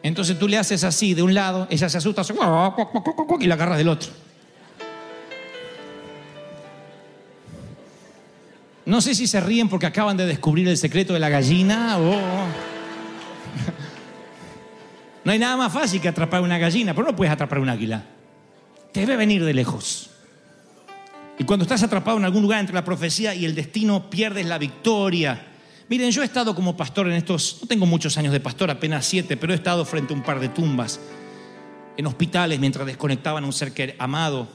Entonces 0.03 0.37
tú 0.37 0.49
le 0.49 0.57
haces 0.57 0.83
así 0.83 1.13
de 1.13 1.23
un 1.23 1.33
lado, 1.33 1.67
ella 1.69 1.87
se 1.87 1.99
asusta 1.99 2.23
y 3.39 3.47
la 3.47 3.53
agarras 3.53 3.77
del 3.77 3.87
otro. 3.87 4.11
No 8.85 8.99
sé 8.99 9.15
si 9.15 9.25
se 9.25 9.39
ríen 9.39 9.69
porque 9.69 9.85
acaban 9.85 10.17
de 10.17 10.25
descubrir 10.25 10.67
el 10.67 10.75
secreto 10.75 11.13
de 11.13 11.19
la 11.21 11.29
gallina 11.29 11.97
o... 11.97 12.60
No 15.31 15.33
hay 15.33 15.39
nada 15.39 15.55
más 15.55 15.71
fácil 15.71 16.01
que 16.01 16.09
atrapar 16.09 16.41
una 16.41 16.57
gallina, 16.57 16.93
pero 16.93 17.07
no 17.07 17.15
puedes 17.15 17.31
atrapar 17.31 17.59
un 17.59 17.69
águila. 17.69 18.03
Te 18.91 18.99
debe 18.99 19.15
venir 19.15 19.45
de 19.45 19.53
lejos. 19.53 20.09
Y 21.39 21.45
cuando 21.45 21.63
estás 21.63 21.81
atrapado 21.83 22.17
en 22.17 22.25
algún 22.25 22.41
lugar 22.41 22.59
entre 22.59 22.75
la 22.75 22.83
profecía 22.83 23.33
y 23.33 23.45
el 23.45 23.55
destino, 23.55 24.09
pierdes 24.09 24.45
la 24.45 24.57
victoria. 24.57 25.47
Miren, 25.87 26.11
yo 26.11 26.21
he 26.21 26.25
estado 26.25 26.53
como 26.53 26.75
pastor 26.75 27.07
en 27.07 27.13
estos, 27.13 27.59
no 27.61 27.67
tengo 27.69 27.85
muchos 27.85 28.17
años 28.17 28.33
de 28.33 28.41
pastor, 28.41 28.69
apenas 28.71 29.05
siete, 29.05 29.37
pero 29.37 29.53
he 29.53 29.55
estado 29.55 29.85
frente 29.85 30.13
a 30.13 30.17
un 30.17 30.21
par 30.21 30.41
de 30.41 30.49
tumbas, 30.49 30.99
en 31.95 32.05
hospitales 32.07 32.59
mientras 32.59 32.85
desconectaban 32.85 33.45
a 33.45 33.47
un 33.47 33.53
ser 33.53 33.71
que- 33.71 33.95
amado, 33.99 34.49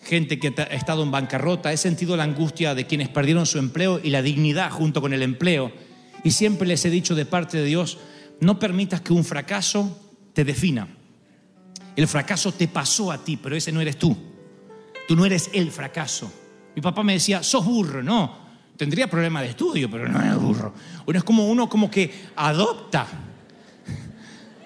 gente 0.00 0.38
que 0.38 0.54
ha 0.56 0.74
estado 0.74 1.02
en 1.02 1.10
bancarrota. 1.10 1.74
He 1.74 1.76
sentido 1.76 2.16
la 2.16 2.24
angustia 2.24 2.74
de 2.74 2.86
quienes 2.86 3.10
perdieron 3.10 3.44
su 3.44 3.58
empleo 3.58 4.00
y 4.02 4.08
la 4.08 4.22
dignidad 4.22 4.70
junto 4.70 5.02
con 5.02 5.12
el 5.12 5.20
empleo. 5.20 5.72
Y 6.24 6.30
siempre 6.30 6.66
les 6.66 6.82
he 6.86 6.90
dicho 6.90 7.14
de 7.14 7.26
parte 7.26 7.58
de 7.58 7.64
Dios, 7.64 7.98
no 8.40 8.58
permitas 8.58 9.00
que 9.00 9.12
un 9.12 9.24
fracaso 9.24 10.12
te 10.32 10.44
defina. 10.44 10.88
El 11.96 12.06
fracaso 12.06 12.52
te 12.52 12.68
pasó 12.68 13.10
a 13.10 13.18
ti, 13.18 13.36
pero 13.36 13.56
ese 13.56 13.72
no 13.72 13.80
eres 13.80 13.98
tú. 13.98 14.16
Tú 15.08 15.16
no 15.16 15.24
eres 15.24 15.50
el 15.52 15.70
fracaso. 15.70 16.32
Mi 16.76 16.82
papá 16.82 17.02
me 17.02 17.14
decía, 17.14 17.42
sos 17.42 17.64
burro. 17.64 18.02
No, 18.02 18.38
tendría 18.76 19.08
problema 19.08 19.42
de 19.42 19.48
estudio, 19.48 19.90
pero 19.90 20.08
no 20.08 20.22
es 20.22 20.40
burro. 20.40 20.74
Uno 21.06 21.18
es 21.18 21.24
como 21.24 21.48
uno 21.48 21.68
como 21.68 21.90
que 21.90 22.26
adopta. 22.36 23.06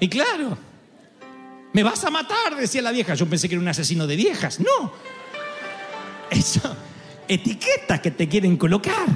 Y 0.00 0.08
claro, 0.08 0.58
me 1.72 1.82
vas 1.82 2.04
a 2.04 2.10
matar, 2.10 2.56
decía 2.56 2.82
la 2.82 2.92
vieja. 2.92 3.14
Yo 3.14 3.26
pensé 3.26 3.48
que 3.48 3.54
era 3.54 3.62
un 3.62 3.68
asesino 3.68 4.06
de 4.06 4.16
viejas. 4.16 4.60
No. 4.60 4.92
Eso, 6.28 6.76
etiquetas 7.28 8.00
que 8.00 8.10
te 8.10 8.28
quieren 8.28 8.56
colocar. 8.56 9.06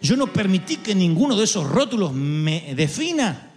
Yo 0.00 0.16
no 0.16 0.32
permití 0.32 0.76
que 0.76 0.94
ninguno 0.94 1.36
de 1.36 1.44
esos 1.44 1.68
rótulos 1.68 2.12
me 2.12 2.74
defina. 2.76 3.47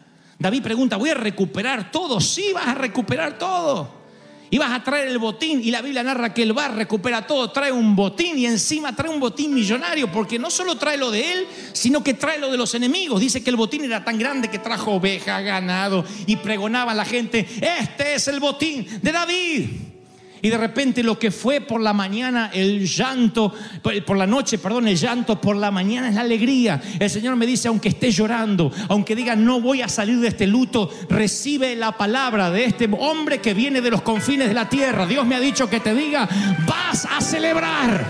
David 0.42 0.64
pregunta, 0.64 0.98
¿voy 0.98 1.12
a 1.12 1.14
recuperar 1.14 1.92
todo? 1.92 2.20
Sí, 2.20 2.50
vas 2.52 2.68
a 2.68 2.74
recuperar 2.74 3.38
todo. 3.38 4.02
Y 4.50 4.58
vas 4.58 4.72
a 4.72 4.84
traer 4.84 5.08
el 5.08 5.20
botín. 5.20 5.62
Y 5.64 5.70
la 5.70 5.84
Biblia 5.84 6.02
narra 6.02 6.34
que 6.34 6.42
él 6.42 6.58
va, 6.58 6.68
recupera 6.68 7.28
todo, 7.28 7.52
trae 7.52 7.72
un 7.72 7.96
botín 7.96 8.40
y 8.40 8.48
encima 8.48 8.96
trae 8.96 9.12
un 9.12 9.20
botín 9.20 9.54
millonario, 9.54 10.12
porque 10.12 10.40
no 10.40 10.50
solo 10.50 10.78
trae 10.78 10.98
lo 10.98 11.12
de 11.12 11.32
él, 11.32 11.48
sino 11.74 12.04
que 12.04 12.16
trae 12.16 12.40
lo 12.40 12.50
de 12.50 12.58
los 12.58 12.74
enemigos. 12.74 13.22
Dice 13.22 13.44
que 13.44 13.52
el 13.52 13.56
botín 13.56 13.86
era 13.86 14.04
tan 14.04 14.18
grande 14.18 14.50
que 14.50 14.58
trajo 14.58 14.94
oveja, 14.94 15.40
ganado 15.42 16.04
y 16.26 16.36
pregonaba 16.38 16.94
a 16.94 16.96
la 16.96 17.06
gente, 17.06 17.48
este 17.62 18.16
es 18.16 18.28
el 18.28 18.40
botín 18.40 18.88
de 19.00 19.12
David. 19.12 19.91
Y 20.42 20.50
de 20.50 20.58
repente 20.58 21.04
lo 21.04 21.20
que 21.20 21.32
fue 21.32 21.62
por 21.62 21.82
la 21.82 21.94
mañana 21.94 22.50
el 22.54 22.88
llanto, 22.88 23.54
por 24.06 24.18
la 24.18 24.26
noche, 24.26 24.58
perdón, 24.58 24.88
el 24.88 24.98
llanto, 24.98 25.40
por 25.40 25.56
la 25.56 25.70
mañana 25.72 26.10
es 26.10 26.16
la 26.16 26.22
alegría. 26.22 26.82
El 27.00 27.10
Señor 27.10 27.36
me 27.36 27.46
dice, 27.46 27.68
aunque 27.68 27.90
esté 27.90 28.12
llorando, 28.12 28.72
aunque 28.90 29.16
diga 29.16 29.36
no 29.36 29.62
voy 29.62 29.82
a 29.82 29.88
salir 29.88 30.20
de 30.20 30.30
este 30.30 30.48
luto, 30.48 30.90
recibe 31.10 31.76
la 31.76 31.92
palabra 31.92 32.50
de 32.50 32.66
este 32.66 32.90
hombre 33.00 33.40
que 33.40 33.54
viene 33.54 33.82
de 33.82 33.92
los 33.92 34.02
confines 34.02 34.48
de 34.48 34.54
la 34.54 34.68
tierra. 34.68 35.06
Dios 35.06 35.26
me 35.26 35.36
ha 35.36 35.40
dicho 35.40 35.70
que 35.70 35.80
te 35.80 35.94
diga, 35.94 36.28
vas 36.66 37.06
a 37.06 37.22
celebrar. 37.22 38.06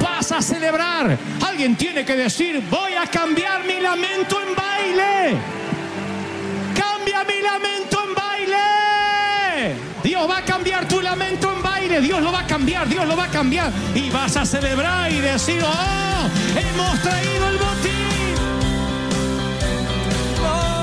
Vas 0.00 0.32
a 0.32 0.40
celebrar. 0.40 1.18
Alguien 1.46 1.76
tiene 1.76 2.04
que 2.04 2.16
decir, 2.16 2.62
voy 2.70 2.92
a 2.94 3.06
cambiar 3.06 3.64
mi 3.66 3.80
lamento 3.80 4.38
en 4.40 4.54
baile. 4.54 5.38
Cambia 6.74 7.24
mi 7.24 7.42
lamento 7.42 7.81
va 10.26 10.38
a 10.38 10.44
cambiar 10.44 10.86
tu 10.86 11.00
lamento 11.00 11.52
en 11.52 11.62
baile, 11.62 12.00
Dios 12.00 12.22
lo 12.22 12.32
va 12.32 12.40
a 12.40 12.46
cambiar, 12.46 12.88
Dios 12.88 13.06
lo 13.06 13.16
va 13.16 13.24
a 13.24 13.30
cambiar. 13.30 13.72
Y 13.94 14.10
vas 14.10 14.36
a 14.36 14.44
celebrar 14.44 15.10
y 15.10 15.20
decir, 15.20 15.62
oh, 15.64 16.58
hemos 16.58 17.00
traído 17.00 17.48
el 17.48 17.58
botín. 17.58 18.34
Oh. 20.44 20.82